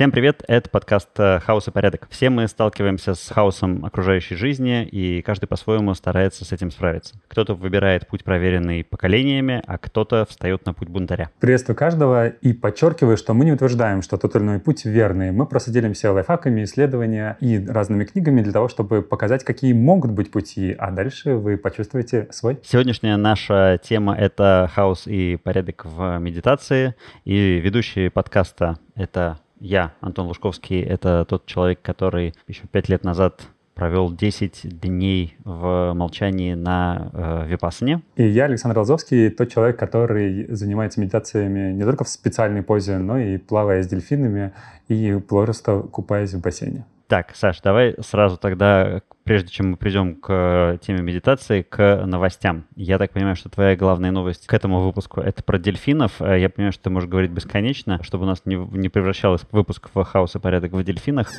Всем 0.00 0.12
привет, 0.12 0.42
это 0.48 0.70
подкаст 0.70 1.10
э, 1.18 1.40
«Хаос 1.40 1.68
и 1.68 1.70
порядок». 1.70 2.08
Все 2.08 2.30
мы 2.30 2.48
сталкиваемся 2.48 3.14
с 3.14 3.28
хаосом 3.28 3.84
окружающей 3.84 4.34
жизни, 4.34 4.82
и 4.82 5.20
каждый 5.20 5.44
по-своему 5.44 5.92
старается 5.92 6.46
с 6.46 6.52
этим 6.52 6.70
справиться. 6.70 7.16
Кто-то 7.28 7.52
выбирает 7.52 8.08
путь, 8.08 8.24
проверенный 8.24 8.82
поколениями, 8.82 9.62
а 9.66 9.76
кто-то 9.76 10.24
встает 10.24 10.64
на 10.64 10.72
путь 10.72 10.88
бунтаря. 10.88 11.28
Приветствую 11.38 11.76
каждого 11.76 12.28
и 12.28 12.54
подчеркиваю, 12.54 13.18
что 13.18 13.34
мы 13.34 13.44
не 13.44 13.52
утверждаем, 13.52 14.00
что 14.00 14.16
тот 14.16 14.34
или 14.36 14.42
иной 14.42 14.58
путь 14.58 14.86
верный. 14.86 15.32
Мы 15.32 15.44
просто 15.44 15.70
делимся 15.70 16.10
лайфхаками, 16.12 16.64
исследованиями 16.64 17.36
и 17.40 17.62
разными 17.66 18.04
книгами 18.04 18.40
для 18.40 18.54
того, 18.54 18.70
чтобы 18.70 19.02
показать, 19.02 19.44
какие 19.44 19.74
могут 19.74 20.12
быть 20.12 20.30
пути, 20.30 20.74
а 20.78 20.92
дальше 20.92 21.34
вы 21.34 21.58
почувствуете 21.58 22.26
свой. 22.30 22.58
Сегодняшняя 22.64 23.18
наша 23.18 23.78
тема— 23.84 24.16
это 24.18 24.70
хаос 24.74 25.06
и 25.06 25.36
порядок 25.36 25.84
в 25.84 26.16
медитации, 26.20 26.94
и 27.26 27.60
ведущий 27.60 28.08
подкаста— 28.08 28.78
это 28.94 29.38
я, 29.60 29.92
Антон 30.00 30.26
Лужковский, 30.26 30.82
это 30.82 31.24
тот 31.28 31.46
человек, 31.46 31.80
который 31.82 32.34
еще 32.48 32.62
пять 32.70 32.88
лет 32.88 33.04
назад 33.04 33.42
провел 33.74 34.12
10 34.12 34.78
дней 34.80 35.36
в 35.44 35.94
молчании 35.94 36.52
на 36.54 37.10
э, 37.12 37.46
Випассане. 37.48 38.02
И 38.16 38.26
я, 38.26 38.44
Александр 38.44 38.78
Лазовский, 38.78 39.30
тот 39.30 39.48
человек, 39.48 39.78
который 39.78 40.46
занимается 40.52 41.00
медитациями 41.00 41.72
не 41.72 41.84
только 41.84 42.04
в 42.04 42.08
специальной 42.08 42.62
позе, 42.62 42.98
но 42.98 43.18
и 43.18 43.38
плавая 43.38 43.82
с 43.82 43.86
дельфинами 43.86 44.52
и 44.88 45.18
просто 45.26 45.80
купаясь 45.80 46.34
в 46.34 46.42
бассейне. 46.42 46.84
Так, 47.10 47.34
Саш, 47.34 47.60
давай 47.60 47.96
сразу 48.02 48.36
тогда, 48.36 49.02
прежде 49.24 49.48
чем 49.48 49.72
мы 49.72 49.76
придем 49.76 50.14
к 50.14 50.78
теме 50.80 51.02
медитации, 51.02 51.62
к 51.62 52.04
новостям. 52.06 52.66
Я 52.76 52.98
так 52.98 53.10
понимаю, 53.10 53.34
что 53.34 53.48
твоя 53.48 53.74
главная 53.74 54.12
новость 54.12 54.46
к 54.46 54.54
этому 54.54 54.80
выпуску— 54.80 55.20
это 55.20 55.42
про 55.42 55.58
дельфинов. 55.58 56.22
Э, 56.22 56.38
я 56.38 56.48
понимаю, 56.48 56.72
что 56.72 56.84
ты 56.84 56.90
можешь 56.90 57.10
говорить 57.10 57.32
бесконечно, 57.32 58.00
чтобы 58.04 58.26
у 58.26 58.26
нас 58.28 58.42
не, 58.44 58.54
не 58.54 58.88
превращалось 58.88 59.40
выпуск 59.50 59.90
в 59.92 60.04
хаос 60.04 60.36
и 60.36 60.38
порядок 60.38 60.70
в 60.70 60.84
дельфинах. 60.84 61.32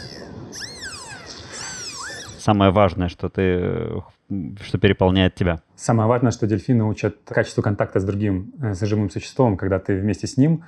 Самое 2.37 2.71
важное, 2.71 3.07
что 3.07 3.29
ты 3.29 4.03
что 4.61 4.77
переполняет 4.77 5.35
тебя? 5.35 5.61
Самое 5.77 6.09
важное, 6.09 6.31
что 6.31 6.47
дельфины 6.47 6.83
учат 6.83 7.15
качеству 7.25 7.61
контакта 7.61 8.01
с 8.01 8.03
другим, 8.03 8.51
э, 8.61 8.73
с 8.73 8.81
живым 8.81 9.09
существом, 9.09 9.55
когда 9.55 9.79
ты 9.79 9.95
вместе 9.95 10.27
с 10.27 10.35
ним 10.35 10.65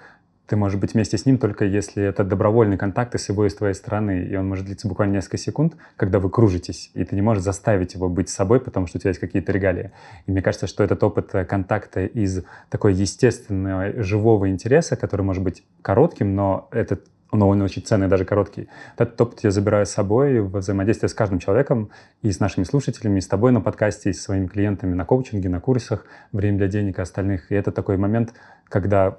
ты 0.47 0.55
можешь 0.55 0.80
быть 0.80 0.94
вместе 0.94 1.17
с 1.17 1.25
ним 1.25 1.38
только 1.38 1.66
если 1.66 2.03
это 2.03 2.23
добровольный 2.23 2.77
контакт 2.77 3.17
с 3.19 3.30
его 3.30 3.45
и 3.45 3.49
с 3.49 3.55
твоей 3.55 3.73
стороны, 3.73 4.27
и 4.30 4.36
он 4.36 4.47
может 4.47 4.66
длиться 4.66 4.88
буквально 4.88 5.13
несколько 5.13 5.38
секунд, 5.38 5.75
когда 5.95 6.19
вы 6.19 6.30
кружитесь, 6.30 6.91
и 6.94 7.03
ты 7.05 7.16
не 7.16 7.22
можешь 7.22 7.44
заставить 7.44 7.94
его 7.94 8.09
быть 8.09 8.30
собой, 8.30 8.59
потому 8.59 8.88
что 8.88 8.97
у 8.97 9.02
тебя 9.02 9.09
есть 9.09 9.22
какие-то 9.22 9.52
регалии. 9.52 9.91
И 10.25 10.31
мне 10.31 10.41
кажется, 10.41 10.67
что 10.67 10.83
этот 10.83 11.02
опыт 11.03 11.33
э, 11.33 11.45
контакта 11.45 12.05
из 12.05 12.44
такой 12.69 12.94
естественного, 12.94 14.03
живого 14.03 14.50
интереса, 14.50 14.95
который 14.95 15.22
может 15.22 15.44
быть 15.44 15.63
коротким, 15.81 16.35
но 16.35 16.67
этот 16.72 17.07
но 17.33 17.50
он 17.50 17.61
очень 17.63 17.81
ценный, 17.81 18.07
даже 18.07 18.25
короткий. 18.25 18.69
Этот 18.95 19.19
опыт 19.19 19.39
я 19.44 19.50
забираю 19.50 19.88
с 19.88 19.89
собой 19.89 20.39
в 20.39 20.55
взаимодействие 20.55 21.09
с 21.09 21.16
каждым 21.16 21.39
человеком, 21.39 21.89
и 22.22 22.31
с 22.31 22.39
нашими 22.39 22.63
слушателями, 22.63 23.17
и 23.17 23.22
с 23.22 23.28
тобой 23.28 23.52
на 23.52 23.59
подкасте, 23.59 24.11
и 24.11 24.13
с 24.13 24.22
своими 24.22 24.45
клиентами 24.45 24.94
на 24.94 25.03
коучинге, 25.03 25.50
на 25.50 25.59
курсах 25.59 26.05
«Время 26.31 26.59
для 26.59 26.67
денег» 26.67 27.00
и 27.00 27.02
остальных. 27.02 27.52
И 27.52 27.55
это 27.55 27.72
такой 27.72 27.97
момент, 27.97 28.33
когда 28.66 29.17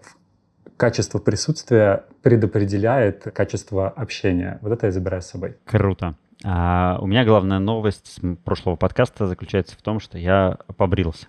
качество 0.76 1.18
присутствия 1.18 2.04
предопределяет 2.22 3.24
качество 3.34 3.88
общения. 3.88 4.58
Вот 4.62 4.72
это 4.72 4.86
я 4.86 4.92
забираю 4.92 5.22
с 5.22 5.26
собой. 5.26 5.56
Круто. 5.64 6.14
А 6.44 6.98
у 7.00 7.06
меня 7.06 7.24
главная 7.24 7.58
новость 7.58 8.06
с 8.06 8.36
прошлого 8.44 8.76
подкаста 8.76 9.26
заключается 9.26 9.76
в 9.76 9.82
том, 9.82 10.00
что 10.00 10.18
я 10.18 10.58
побрился. 10.76 11.28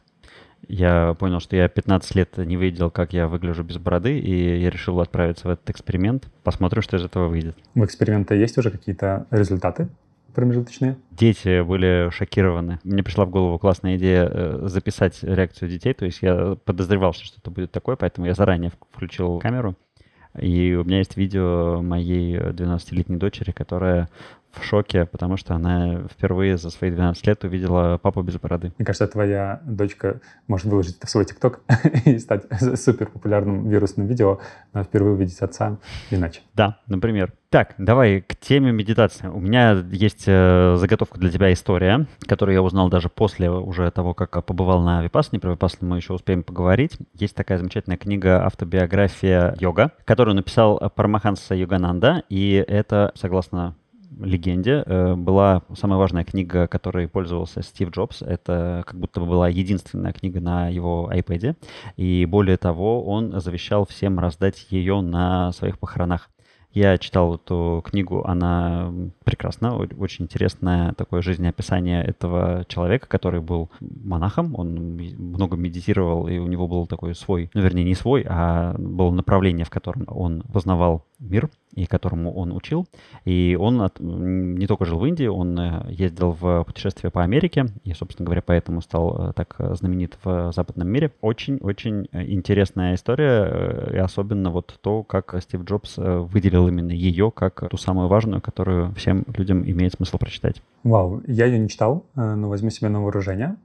Я 0.67 1.13
понял, 1.13 1.39
что 1.39 1.55
я 1.55 1.67
15 1.67 2.15
лет 2.15 2.37
не 2.37 2.55
видел, 2.55 2.89
как 2.89 3.14
я 3.14 3.27
выгляжу 3.27 3.64
без 3.64 3.77
бороды, 3.77 4.17
и 4.20 4.59
я 4.59 4.70
решил 4.70 4.99
отправиться 4.99 5.47
в 5.47 5.52
этот 5.52 5.70
эксперимент. 5.70 6.27
Посмотрим, 6.43 6.81
что 6.81 6.97
из 6.97 7.03
этого 7.03 7.27
выйдет. 7.27 7.55
У 7.75 7.86
эксперимента 7.86 8.33
есть 8.33 8.58
уже 8.58 8.71
какие-то 8.71 9.27
результаты? 9.30 9.89
Промежуточные? 10.35 10.97
Дети 11.11 11.61
были 11.63 12.09
шокированы. 12.11 12.79
Мне 12.83 13.01
пришла 13.03 13.25
в 13.25 13.29
голову 13.29 13.57
классная 13.57 13.97
идея 13.97 14.29
э, 14.29 14.67
записать 14.67 15.23
реакцию 15.23 15.69
детей. 15.69 15.93
То 15.93 16.05
есть 16.05 16.19
я 16.21 16.55
подозревал, 16.63 17.13
что 17.13 17.25
что-то 17.25 17.49
будет 17.49 17.71
такое, 17.71 17.95
поэтому 17.95 18.27
я 18.27 18.33
заранее 18.33 18.71
включил 18.91 19.39
камеру. 19.39 19.75
И 20.39 20.73
у 20.73 20.83
меня 20.83 20.97
есть 20.97 21.15
видео 21.15 21.81
моей 21.81 22.37
12-летней 22.37 23.15
дочери, 23.15 23.51
которая 23.51 24.09
в 24.60 24.64
шоке, 24.64 25.05
потому 25.05 25.38
что 25.38 25.55
она 25.55 26.04
впервые 26.10 26.58
за 26.58 26.70
свои 26.70 26.92
12 26.92 27.26
лет 27.27 27.43
увидела 27.43 27.98
папу 27.98 28.21
без 28.21 28.36
бороды. 28.36 28.73
Мне 28.77 28.86
кажется, 28.86 29.08
твоя 29.08 29.61
дочка 29.66 30.20
может 30.48 30.67
выложить 30.67 30.98
это 30.98 31.08
в 31.08 31.10
свой 31.10 31.26
ТикТок 31.26 31.61
и 32.05 32.17
стать 32.20 32.43
супер 32.80 33.08
популярным 33.08 33.67
вирусным 33.70 34.08
видео, 34.08 34.39
но 34.73 34.83
впервые 34.83 35.14
увидеть 35.14 35.39
отца 35.39 35.77
иначе. 36.10 36.42
Да, 36.54 36.80
например. 36.88 37.33
Так, 37.49 37.76
давай 37.77 38.20
к 38.20 38.36
теме 38.36 38.73
медитации. 38.73 39.27
У 39.27 39.39
меня 39.39 39.82
есть 39.92 40.26
э, 40.27 40.76
заготовка 40.77 41.17
для 41.17 41.30
тебя 41.30 41.54
история, 41.54 42.05
которую 42.27 42.54
я 42.54 42.61
узнал 42.61 42.89
даже 42.89 43.08
после 43.08 43.49
уже 43.49 43.89
того, 43.92 44.14
как 44.14 44.44
побывал 44.45 44.82
на 44.82 45.02
Випассане. 45.02 45.39
Про 45.39 45.52
Випассану 45.52 45.92
мы 45.92 45.98
еще 45.98 46.11
успеем 46.11 46.44
поговорить. 46.44 46.98
Есть 47.14 47.33
такая 47.33 47.58
замечательная 47.58 47.98
книга 47.98 48.45
«Автобиография 48.45 49.55
йога», 49.58 49.92
которую 50.04 50.36
написал 50.36 50.92
Парамаханса 50.95 51.55
Йогананда, 51.55 52.23
и 52.27 52.61
это, 52.67 53.14
согласно 53.15 53.76
легенде 54.20 54.83
э, 54.86 55.15
была 55.15 55.64
самая 55.76 55.98
важная 55.98 56.23
книга, 56.23 56.67
которой 56.67 57.08
пользовался 57.08 57.61
Стив 57.61 57.89
Джобс. 57.92 58.21
Это 58.21 58.83
как 58.86 58.99
будто 58.99 59.20
бы 59.20 59.26
была 59.26 59.49
единственная 59.49 60.14
книга 60.14 60.39
на 60.39 60.70
его 60.70 61.09
iPad. 61.14 61.55
И 61.98 62.26
более 62.26 62.58
того, 62.58 63.03
он 63.05 63.39
завещал 63.39 63.86
всем 63.86 64.20
раздать 64.20 64.67
ее 64.70 65.02
на 65.02 65.52
своих 65.52 65.80
похоронах. 65.80 66.30
Я 66.76 66.98
читал 66.98 67.36
эту 67.36 67.81
книгу, 67.86 68.26
она 68.26 68.92
прекрасна, 69.23 69.77
очень 69.77 70.26
интересное 70.26 70.92
такое 70.92 71.21
жизнеописание 71.21 72.03
этого 72.03 72.65
человека, 72.67 73.08
который 73.08 73.39
был 73.39 73.70
монахом, 73.80 74.53
он 74.55 74.97
много 75.17 75.55
медитировал, 75.55 76.27
и 76.27 76.37
у 76.37 76.47
него 76.47 76.67
был 76.67 76.86
такой 76.86 77.15
свой, 77.15 77.49
ну, 77.53 77.61
вернее, 77.61 77.86
не 77.86 77.95
свой, 77.95 78.26
а 78.27 78.76
было 78.77 79.09
направление, 79.11 79.64
в 79.64 79.70
котором 79.70 80.03
он 80.09 80.42
познавал 80.52 81.05
мир, 81.17 81.49
и 81.75 81.86
которому 81.86 82.33
он 82.33 82.52
учил. 82.52 82.87
И 83.25 83.58
он 83.59 83.81
от, 83.81 83.99
не 83.99 84.65
только 84.67 84.86
жил 84.86 84.99
в 84.99 85.05
Индии, 85.05 85.27
он 85.27 85.58
э, 85.59 85.86
ездил 85.89 86.31
в 86.31 86.63
путешествие 86.63 87.11
по 87.11 87.23
Америке, 87.23 87.67
и, 87.83 87.93
собственно 87.93 88.25
говоря, 88.25 88.41
поэтому 88.41 88.81
стал 88.81 89.30
э, 89.30 89.33
так 89.33 89.55
знаменит 89.59 90.17
в 90.23 90.52
западном 90.53 90.87
мире. 90.87 91.11
Очень-очень 91.21 92.08
интересная 92.14 92.95
история, 92.95 93.91
и 93.93 93.97
особенно 93.97 94.49
вот 94.49 94.77
то, 94.81 95.03
как 95.03 95.35
Стив 95.41 95.64
Джобс 95.64 95.95
э, 95.97 96.17
выделил 96.19 96.67
именно 96.67 96.91
ее 96.91 97.31
как 97.31 97.69
ту 97.69 97.77
самую 97.77 98.08
важную, 98.08 98.41
которую 98.41 98.93
всем 98.95 99.25
людям 99.35 99.69
имеет 99.69 99.93
смысл 99.93 100.17
прочитать. 100.17 100.61
Вау, 100.83 101.21
я 101.27 101.45
ее 101.45 101.59
не 101.59 101.69
читал, 101.69 102.05
но 102.15 102.47
возьму 102.47 102.69
себе 102.69 102.89
на 102.89 103.02
вооружение. 103.02 103.55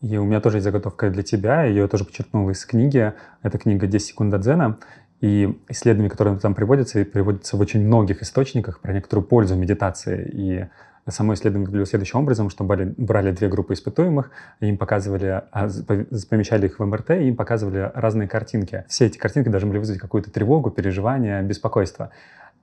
И 0.00 0.16
у 0.16 0.24
меня 0.24 0.40
тоже 0.40 0.58
есть 0.58 0.64
заготовка 0.64 1.10
для 1.10 1.24
тебя, 1.24 1.64
я 1.64 1.70
ее 1.70 1.88
тоже 1.88 2.04
подчеркнул 2.04 2.48
из 2.50 2.64
книги. 2.64 3.12
Это 3.42 3.58
книга 3.58 3.86
«10 3.86 3.98
секунд 3.98 4.30
до 4.30 4.38
дзена». 4.38 4.78
И 5.20 5.58
исследования, 5.68 6.10
которые 6.10 6.38
там 6.38 6.54
приводятся, 6.54 7.04
приводятся 7.04 7.56
в 7.56 7.60
очень 7.60 7.84
многих 7.84 8.22
источниках 8.22 8.80
про 8.80 8.92
некоторую 8.92 9.26
пользу 9.26 9.56
медитации. 9.56 10.30
И 10.32 10.66
само 11.10 11.34
исследование 11.34 11.66
выглядело 11.66 11.86
следующим 11.86 12.20
образом, 12.20 12.50
что 12.50 12.64
брали, 12.64 12.94
брали 12.96 13.32
две 13.32 13.48
группы 13.48 13.72
испытуемых, 13.72 14.30
им 14.60 14.78
показывали, 14.78 15.42
а, 15.50 15.68
помещали 16.30 16.66
их 16.66 16.78
в 16.78 16.84
МРТ, 16.84 17.10
и 17.10 17.28
им 17.28 17.36
показывали 17.36 17.90
разные 17.94 18.28
картинки. 18.28 18.84
Все 18.88 19.06
эти 19.06 19.18
картинки 19.18 19.48
должны 19.48 19.68
были 19.68 19.78
вызвать 19.78 19.98
какую-то 19.98 20.30
тревогу, 20.30 20.70
переживание, 20.70 21.42
беспокойство. 21.42 22.10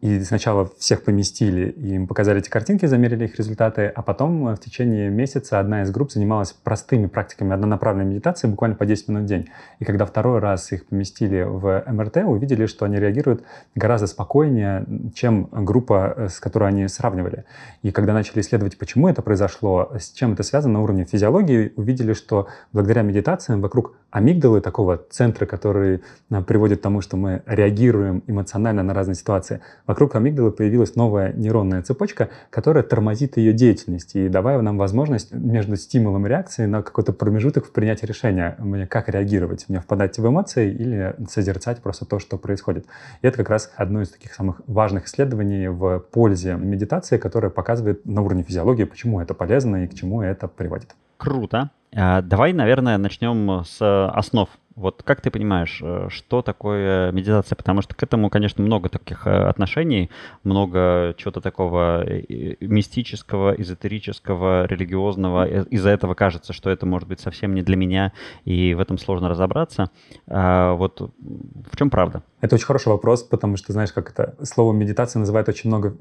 И 0.06 0.24
сначала 0.24 0.70
всех 0.78 1.02
поместили, 1.02 1.72
им 1.72 2.06
показали 2.06 2.38
эти 2.38 2.48
картинки, 2.48 2.86
замерили 2.86 3.26
их 3.26 3.38
результаты, 3.38 3.88
а 3.88 4.04
потом 4.04 4.50
э, 4.50 4.56
в 4.56 4.60
течение 4.60 5.10
месяца 5.10 5.60
одна 5.60 5.82
из 5.82 5.90
групп 5.90 6.12
занималась 6.12 6.54
простыми 6.54 7.08
практиками 7.08 7.54
однонаправленной 7.54 8.06
медитации, 8.06 8.46
буквально 8.46 8.76
по 8.76 8.86
10 8.86 9.08
минут 9.08 9.24
в 9.24 9.26
день. 9.26 9.50
И 9.80 9.84
когда 9.84 10.06
второй 10.06 10.38
раз 10.38 10.72
их 10.72 10.86
поместили 10.86 11.42
в 11.42 11.84
МРТ, 11.88 12.18
увидели, 12.18 12.68
что 12.68 12.86
они 12.86 12.98
реагируют 12.98 13.46
гораздо 13.74 14.06
спокойнее, 14.06 14.86
чем 15.16 15.50
группа, 15.52 16.14
э, 16.16 16.30
с 16.30 16.40
которой 16.40 16.70
они 16.70 16.88
сравнивали. 16.88 17.46
И 17.82 17.90
когда 17.90 18.14
начали 18.14 18.42
исследовать, 18.42 18.78
почему 18.78 19.10
это 19.10 19.24
произошло, 19.24 19.92
с 20.00 20.12
чем 20.12 20.34
это 20.34 20.44
связано 20.44 20.76
на 20.76 20.84
уровне 20.84 21.06
физиологии, 21.06 21.74
увидели, 21.78 22.14
что 22.14 22.48
благодаря 22.72 23.02
медитациям 23.02 23.60
вокруг 23.60 23.96
амигдалы, 24.12 24.62
такого 24.62 25.02
центра, 25.10 25.48
который 25.48 26.04
э, 26.30 26.42
приводит 26.44 26.78
к 26.80 26.84
тому, 26.84 27.02
что 27.02 27.18
мы 27.18 27.42
реагируем 27.48 28.22
эмоционально 28.28 28.84
на 28.84 28.94
разные 28.94 29.16
ситуации, 29.16 29.62
вокруг 29.96 30.14
амигдалы 30.18 30.52
появилась 30.52 30.98
новая 30.98 31.32
нейронная 31.32 31.82
цепочка, 31.82 32.28
которая 32.50 32.84
тормозит 32.84 33.38
ее 33.38 33.54
деятельность 33.54 34.14
и 34.18 34.28
давая 34.28 34.60
нам 34.60 34.78
возможность 34.78 35.32
между 35.32 35.78
стимулом 35.78 36.26
и 36.26 36.30
реакцией 36.30 36.68
на 36.68 36.84
какой-то 36.84 37.14
промежуток 37.14 37.66
в 37.66 37.72
принятии 37.72 38.06
решения, 38.06 38.58
мне 38.60 38.88
как 38.88 39.08
реагировать, 39.08 39.70
мне 39.70 39.80
впадать 39.80 40.20
в 40.20 40.28
эмоции 40.28 40.70
или 40.70 41.16
созерцать 41.30 41.82
просто 41.82 42.04
то, 42.04 42.20
что 42.20 42.38
происходит. 42.38 42.88
И 43.22 43.28
это 43.28 43.38
как 43.38 43.50
раз 43.50 43.72
одно 43.78 44.02
из 44.02 44.10
таких 44.10 44.34
самых 44.34 44.60
важных 44.68 45.06
исследований 45.06 45.70
в 45.70 46.00
пользе 46.00 46.56
медитации, 46.56 47.18
которое 47.18 47.50
показывает 47.50 48.06
на 48.06 48.22
уровне 48.22 48.44
физиологии, 48.44 48.84
почему 48.84 49.22
это 49.22 49.34
полезно 49.34 49.86
и 49.86 49.88
к 49.88 49.94
чему 49.94 50.22
это 50.22 50.50
приводит. 50.50 50.94
Круто. 51.16 51.70
А, 51.96 52.22
давай, 52.22 52.52
наверное, 52.52 52.98
начнем 52.98 53.64
с 53.64 54.10
основ 54.10 54.50
Вот 54.76 55.04
как 55.04 55.22
ты 55.22 55.32
понимаешь, 55.32 55.80
э, 55.82 56.08
что 56.10 56.42
такое 56.42 57.12
медитация? 57.14 57.56
Потому 57.56 57.82
что 57.82 57.96
к 57.96 58.04
этому, 58.04 58.30
конечно, 58.30 58.62
много 58.62 58.90
таких 58.90 59.26
э, 59.26 59.32
отношений, 59.32 60.10
много 60.44 61.16
чего-то 61.18 61.40
такого 61.40 62.04
э, 62.06 62.56
мистического, 62.60 63.54
эзотерического, 63.54 64.66
религиозного. 64.66 65.64
Из-за 65.66 65.90
этого 65.92 66.14
кажется, 66.14 66.52
что 66.52 66.70
это 66.70 66.86
может 66.86 67.08
быть 67.08 67.22
совсем 67.22 67.56
не 67.56 67.62
для 67.62 67.78
меня, 67.78 68.12
и 68.44 68.74
в 68.74 68.82
этом 68.82 68.98
сложно 68.98 69.30
разобраться. 69.30 69.92
А 70.28 70.74
вот 70.74 71.00
в 71.00 71.78
чем 71.78 71.90
правда? 71.90 72.22
Это 72.42 72.56
очень 72.56 72.66
хороший 72.66 72.90
вопрос, 72.90 73.24
потому 73.24 73.56
что, 73.56 73.72
знаешь, 73.72 73.94
как 73.94 74.12
это 74.12 74.36
слово 74.44 74.74
медитация 74.74 75.20
называет 75.22 75.48
очень 75.48 75.70
много 75.70 75.96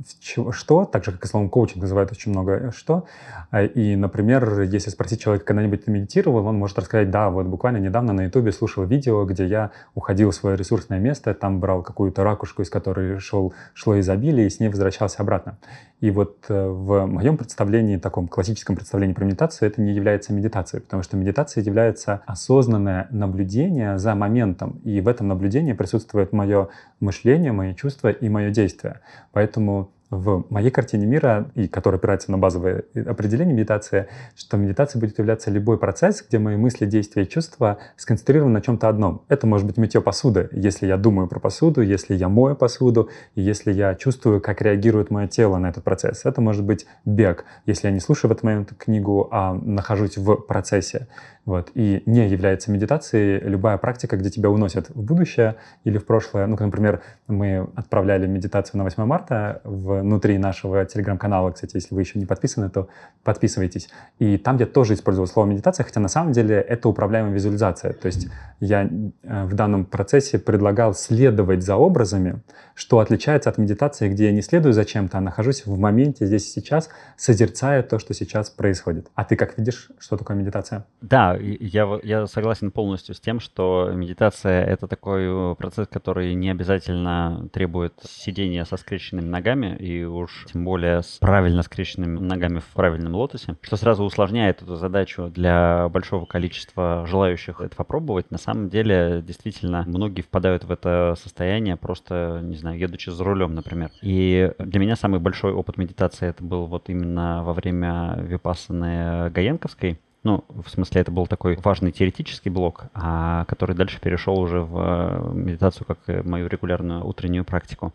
что, 0.51 0.85
так 0.85 1.05
же, 1.05 1.13
как 1.13 1.25
и 1.25 1.29
словом 1.29 1.49
коучинг 1.49 1.81
называет 1.81 2.11
очень 2.11 2.33
много 2.33 2.73
что. 2.77 3.07
А, 3.51 3.63
и, 3.63 3.95
например, 3.95 4.63
если 4.63 4.91
спросить 4.91 5.23
человека, 5.23 5.47
когда-нибудь 5.47 5.85
ты 5.85 5.93
медитировал, 5.93 6.45
он 6.47 6.59
может 6.59 6.79
рассказать, 6.79 7.11
да, 7.11 7.31
вот 7.31 7.47
буквально 7.47 7.79
недавно 7.79 8.13
на 8.13 8.25
ютубе 8.25 8.53
слушал 8.53 8.64
видео, 8.85 9.25
где 9.25 9.47
я 9.47 9.71
уходил 9.95 10.31
в 10.31 10.35
свое 10.35 10.57
ресурсное 10.57 10.99
место, 10.99 11.35
там 11.35 11.61
брал 11.61 11.83
какую-то 11.83 12.25
ракушку, 12.25 12.63
из 12.63 12.71
которой 12.71 13.19
шел, 13.19 13.55
шло 13.75 13.99
изобилие, 13.99 14.47
и 14.47 14.51
с 14.51 14.61
ней 14.61 14.69
возвращался 14.69 15.23
обратно. 15.23 15.59
И 16.01 16.11
вот 16.11 16.45
э, 16.49 16.69
в 16.69 17.07
моем 17.07 17.37
представлении, 17.37 17.97
таком 17.97 18.29
классическом 18.29 18.77
представлении 18.77 19.15
про 19.15 19.25
медитацию, 19.25 19.71
это 19.71 19.81
не 19.81 19.93
является 19.93 20.33
медитацией, 20.33 20.83
потому 20.83 21.03
что 21.03 21.17
медитация 21.17 21.65
является 21.65 22.21
осознанное 22.27 23.09
наблюдение 23.11 23.99
за 23.99 24.15
моментом, 24.15 24.81
и 24.85 25.01
в 25.01 25.09
этом 25.09 25.29
наблюдении 25.29 25.73
присутствует 25.73 26.33
мое 26.33 26.69
мышление, 27.01 27.53
мои 27.53 27.75
чувства 27.75 28.11
и 28.11 28.29
мое 28.29 28.51
действие. 28.51 29.01
Поэтому 29.33 29.94
в 30.11 30.45
моей 30.51 30.71
картине 30.71 31.07
мира, 31.07 31.51
и 31.55 31.69
которая 31.69 31.99
опирается 31.99 32.31
на 32.31 32.39
базовое 32.39 32.85
определение 32.95 33.55
медитации, 33.55 34.09
что 34.37 34.57
медитация 34.57 35.01
будет 35.01 35.19
являться 35.19 35.51
любой 35.51 35.79
процесс, 35.79 36.25
где 36.27 36.39
мои 36.39 36.57
мысли, 36.57 36.87
действия 36.87 37.23
и 37.25 37.29
чувства 37.29 37.79
сконцентрированы 37.97 38.53
на 38.53 38.61
чем-то 38.61 38.89
одном. 38.89 39.23
Это 39.29 39.47
может 39.47 39.67
быть 39.67 39.77
мытье 39.77 40.01
посуды, 40.01 40.49
если 40.53 40.87
я 40.87 40.97
думаю 40.97 41.29
про 41.29 41.41
посуду, 41.41 41.81
если 41.83 42.15
я 42.15 42.29
мою 42.29 42.57
посуду, 42.57 43.09
и 43.35 43.43
если 43.43 43.73
я 43.73 43.95
чувствую, 43.95 44.41
как 44.41 44.63
реагирует 44.63 45.11
мое 45.11 45.27
тело 45.27 45.59
на 45.59 45.69
этот 45.69 45.85
процесс. 45.85 46.25
Это 46.25 46.41
может 46.41 46.65
быть 46.65 46.87
бег, 47.05 47.45
если 47.67 47.89
я 47.89 47.93
не 47.93 48.01
слушаю 48.01 48.29
в 48.29 48.33
этот 48.33 48.45
момент 48.45 48.73
книгу, 48.77 49.29
а 49.31 49.55
нахожусь 49.55 50.17
в 50.17 50.37
процессе. 50.37 51.09
Вот. 51.45 51.71
И 51.75 52.03
не 52.07 52.27
является 52.27 52.71
медитацией 52.71 53.39
любая 53.41 53.77
практика, 53.77 54.17
где 54.17 54.31
тебя 54.31 54.49
уносят 54.49 54.89
в 54.89 55.03
будущее 55.03 55.57
или 55.85 55.99
в 55.99 56.07
прошлое. 56.07 56.47
Ну, 56.47 56.57
например, 56.59 57.03
мы 57.27 57.69
отправляли 57.75 58.27
медитацию 58.27 58.79
на 58.79 58.85
8 58.85 59.05
марта 59.05 59.61
внутри 59.65 60.39
нашего 60.39 60.85
телеграм-канала. 60.87 61.51
Кстати, 61.51 61.77
если 61.77 61.95
вы 61.95 62.01
еще 62.01 62.19
не 62.19 62.25
подписаны, 62.25 62.71
то 62.71 62.89
подписывайтесь. 63.25 63.91
И 64.19 64.39
там 64.39 64.57
я 64.57 64.67
тоже 64.67 64.95
использовал 64.95 65.27
слово 65.27 65.47
медитация, 65.47 65.85
хотя 65.85 66.01
на 66.01 66.09
самом 66.09 66.33
деле 66.33 66.57
это 66.57 66.89
управляемая 66.89 67.33
визуализация. 67.33 67.93
То 67.93 68.07
есть 68.07 68.29
я 68.61 68.85
э, 68.85 69.45
в 69.45 69.55
данном 69.55 69.85
процессе 69.85 70.39
предлагал 70.39 70.95
следовать 70.95 71.63
за 71.63 71.77
образами, 71.77 72.41
что 72.75 73.01
отличается 73.01 73.51
от 73.51 73.59
медитации, 73.59 74.09
где 74.09 74.27
я 74.27 74.33
не 74.33 74.43
следую 74.43 74.73
за 74.73 74.85
чем-то, 74.85 75.19
а 75.19 75.21
нахожусь 75.21 75.67
в 75.67 75.79
моменте 75.79 76.27
здесь 76.27 76.49
и 76.49 76.61
сейчас, 76.61 76.89
созерцая 77.17 77.83
то, 77.83 77.99
что 77.99 78.15
сейчас 78.15 78.49
происходит. 78.49 79.09
А 79.15 79.25
ты 79.25 79.37
как 79.37 79.59
видишь, 79.59 79.91
что 79.99 80.17
такое 80.17 80.37
медитация? 80.37 80.87
Да, 81.03 81.34
я, 81.41 82.01
я 82.03 82.27
согласен 82.27 82.71
полностью 82.71 83.15
с 83.15 83.21
тем, 83.21 83.41
что 83.41 83.91
медитация— 83.95 84.65
это 84.67 84.87
такой 84.87 85.25
э, 85.25 85.55
процесс, 85.57 85.89
который 85.89 86.35
не 86.35 86.51
обязательно 86.51 87.49
требует 87.53 87.95
сидения 88.05 88.65
со 88.65 88.77
скрещенными 88.77 89.27
ногами, 89.27 89.77
и 89.77 90.05
уж 90.05 90.47
тем 90.53 90.65
более 90.65 91.03
с 91.03 91.19
правильно 91.19 91.63
скрещенными 91.63 92.19
ногами 92.19 92.59
в 92.59 92.67
правильном 92.75 93.15
лотосе, 93.15 93.57
что 93.61 93.77
сразу 93.77 94.05
усложняет 94.05 94.63
эту 94.63 94.77
задачу 94.77 95.31
для 95.35 95.89
большого 95.89 96.27
количества 96.27 97.05
желающих 97.07 97.61
это 97.61 97.77
попробовать. 97.77 98.31
На 98.31 98.39
самом 98.39 98.69
деле, 98.69 99.23
действительно, 99.27 99.85
многие 99.87 100.23
впадают 100.23 100.65
в 100.65 100.71
это 100.71 101.15
состояние 101.21 101.77
просто, 101.77 102.41
не 102.43 102.57
знаю, 102.57 102.79
едучи 102.79 103.11
за 103.11 103.25
рулем, 103.25 103.55
например. 103.55 103.91
И 104.03 104.53
для 104.59 104.81
меня 104.81 104.97
самый 104.97 105.21
большой 105.21 105.53
опыт 105.53 105.77
медитации 105.79 106.29
это 106.29 106.43
был 106.43 106.67
вот 106.67 106.89
именно 106.89 107.43
во 107.45 107.53
время 107.53 108.17
випассаны 108.19 109.31
Гаенковской, 109.31 109.99
ну, 110.25 110.43
в 110.49 110.69
смысле, 110.71 111.03
это 111.03 111.11
был 111.13 111.27
такой 111.27 111.59
важный 111.63 111.93
теоретический 111.93 112.51
блок, 112.51 112.87
а 112.95 113.45
который 113.45 113.77
дальше 113.77 114.01
перешел 114.01 114.39
уже 114.39 114.61
в 114.61 114.79
э, 114.79 115.33
медитацию 115.35 115.87
как 115.87 116.25
мою 116.25 116.49
регулярную 116.49 117.07
утреннюю 117.07 117.45
практику. 117.45 117.93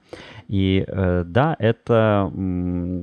И 0.49 0.83
э, 0.87 1.23
да, 1.27 1.55
это 1.59 2.31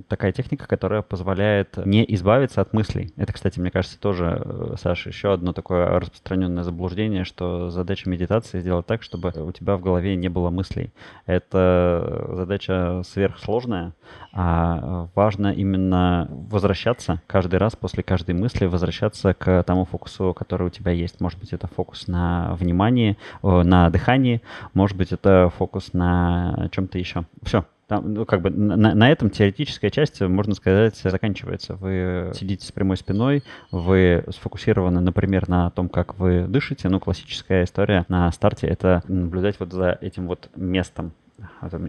такая 0.08 0.32
техника, 0.32 0.66
которая 0.66 1.02
позволяет 1.02 1.76
не 1.86 2.04
избавиться 2.14 2.60
от 2.60 2.72
мыслей. 2.72 3.12
Это, 3.16 3.32
кстати, 3.32 3.60
мне 3.60 3.70
кажется, 3.70 4.00
тоже, 4.00 4.42
э, 4.44 4.74
Саша, 4.82 5.10
еще 5.10 5.32
одно 5.32 5.52
такое 5.52 5.86
распространенное 6.00 6.64
заблуждение, 6.64 7.22
что 7.24 7.70
задача 7.70 8.10
медитации 8.10 8.58
сделать 8.58 8.86
так, 8.86 9.04
чтобы 9.04 9.32
у 9.36 9.52
тебя 9.52 9.76
в 9.76 9.80
голове 9.80 10.16
не 10.16 10.28
было 10.28 10.50
мыслей. 10.50 10.92
Это 11.24 12.26
задача 12.32 13.02
сверхсложная, 13.04 13.92
а 14.32 15.08
важно 15.14 15.52
именно 15.52 16.26
возвращаться 16.28 17.22
каждый 17.28 17.60
раз 17.60 17.76
после 17.76 18.02
каждой 18.02 18.34
мысли, 18.34 18.66
возвращаться 18.66 19.34
к 19.34 19.62
тому 19.62 19.84
фокусу, 19.84 20.34
который 20.34 20.66
у 20.66 20.70
тебя 20.70 20.90
есть. 20.90 21.20
Может 21.20 21.38
быть, 21.38 21.52
это 21.52 21.68
фокус 21.68 22.08
на 22.08 22.56
внимании, 22.58 23.16
на 23.42 23.88
дыхании, 23.90 24.42
может 24.74 24.96
быть, 24.96 25.12
это 25.12 25.52
фокус 25.56 25.92
на 25.92 26.68
чем-то 26.72 26.98
еще. 26.98 27.24
Все, 27.42 27.64
там, 27.86 28.14
ну, 28.14 28.24
как 28.24 28.40
бы 28.40 28.50
на, 28.50 28.94
на 28.94 29.10
этом 29.10 29.30
теоретическая 29.30 29.90
часть, 29.90 30.20
можно 30.20 30.54
сказать, 30.54 30.96
заканчивается. 30.96 31.74
Вы 31.76 32.32
сидите 32.34 32.66
с 32.66 32.72
прямой 32.72 32.96
спиной, 32.96 33.44
вы 33.70 34.24
сфокусированы, 34.30 35.00
например, 35.00 35.48
на 35.48 35.70
том, 35.70 35.88
как 35.88 36.18
вы 36.18 36.46
дышите. 36.48 36.88
Ну, 36.88 36.98
классическая 36.98 37.64
история 37.64 38.04
на 38.08 38.30
старте— 38.32 38.66
это 38.68 39.02
наблюдать 39.06 39.60
вот 39.60 39.72
за 39.72 39.96
этим 40.00 40.26
вот 40.26 40.50
местом, 40.56 41.12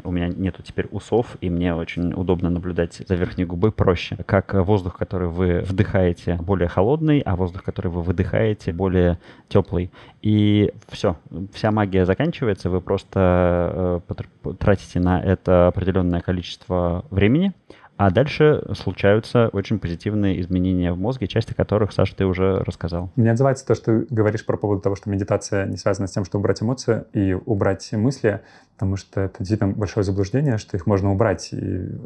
у 0.03 0.11
меня 0.11 0.27
нету 0.27 0.61
теперь 0.61 0.87
усов, 0.91 1.37
и 1.39 1.49
мне 1.49 1.73
очень 1.73 2.13
удобно 2.13 2.49
наблюдать 2.49 3.01
за 3.07 3.15
верхней 3.15 3.45
губой 3.45 3.71
проще. 3.71 4.17
Как 4.25 4.53
воздух, 4.53 4.97
который 4.97 5.29
вы 5.29 5.61
вдыхаете, 5.61 6.35
более 6.41 6.67
холодный, 6.67 7.21
а 7.21 7.35
воздух, 7.35 7.63
который 7.63 7.89
вы 7.89 8.01
выдыхаете, 8.01 8.73
более 8.73 9.19
теплый. 9.47 9.89
И 10.21 10.73
все, 10.89 11.17
вся 11.53 11.71
магия 11.71 12.05
заканчивается, 12.05 12.69
вы 12.69 12.81
просто 12.81 14.01
э, 14.09 14.53
тратите 14.59 14.99
на 14.99 15.21
это 15.21 15.67
определенное 15.67 16.21
количество 16.21 17.05
времени, 17.09 17.53
а 17.97 18.11
дальше 18.11 18.63
случаются 18.73 19.49
очень 19.51 19.79
позитивные 19.79 20.39
изменения 20.41 20.93
в 20.93 20.97
мозге, 20.97 21.27
части 21.27 21.53
которых, 21.53 21.91
Саша, 21.91 22.15
ты 22.15 22.25
уже 22.25 22.59
рассказал. 22.59 23.11
Мне 23.15 23.31
отзывается 23.31 23.65
то, 23.65 23.75
что 23.75 24.01
ты 24.01 24.13
говоришь 24.13 24.45
про 24.45 24.57
поводу 24.57 24.81
того, 24.81 24.95
что 24.95 25.09
медитация 25.09 25.65
не 25.65 25.77
связана 25.77 26.07
с 26.07 26.11
тем, 26.11 26.23
чтобы 26.23 26.41
убрать 26.41 26.61
эмоции 26.61 27.03
и 27.13 27.33
убрать 27.33 27.91
мысли, 27.93 28.41
потому 28.75 28.95
что 28.95 29.21
это 29.21 29.39
действительно 29.39 29.73
большое 29.73 30.03
заблуждение, 30.03 30.57
что 30.59 30.77
их 30.77 30.85
можно 30.85 31.11
убрать. 31.11 31.49
И 31.51 31.57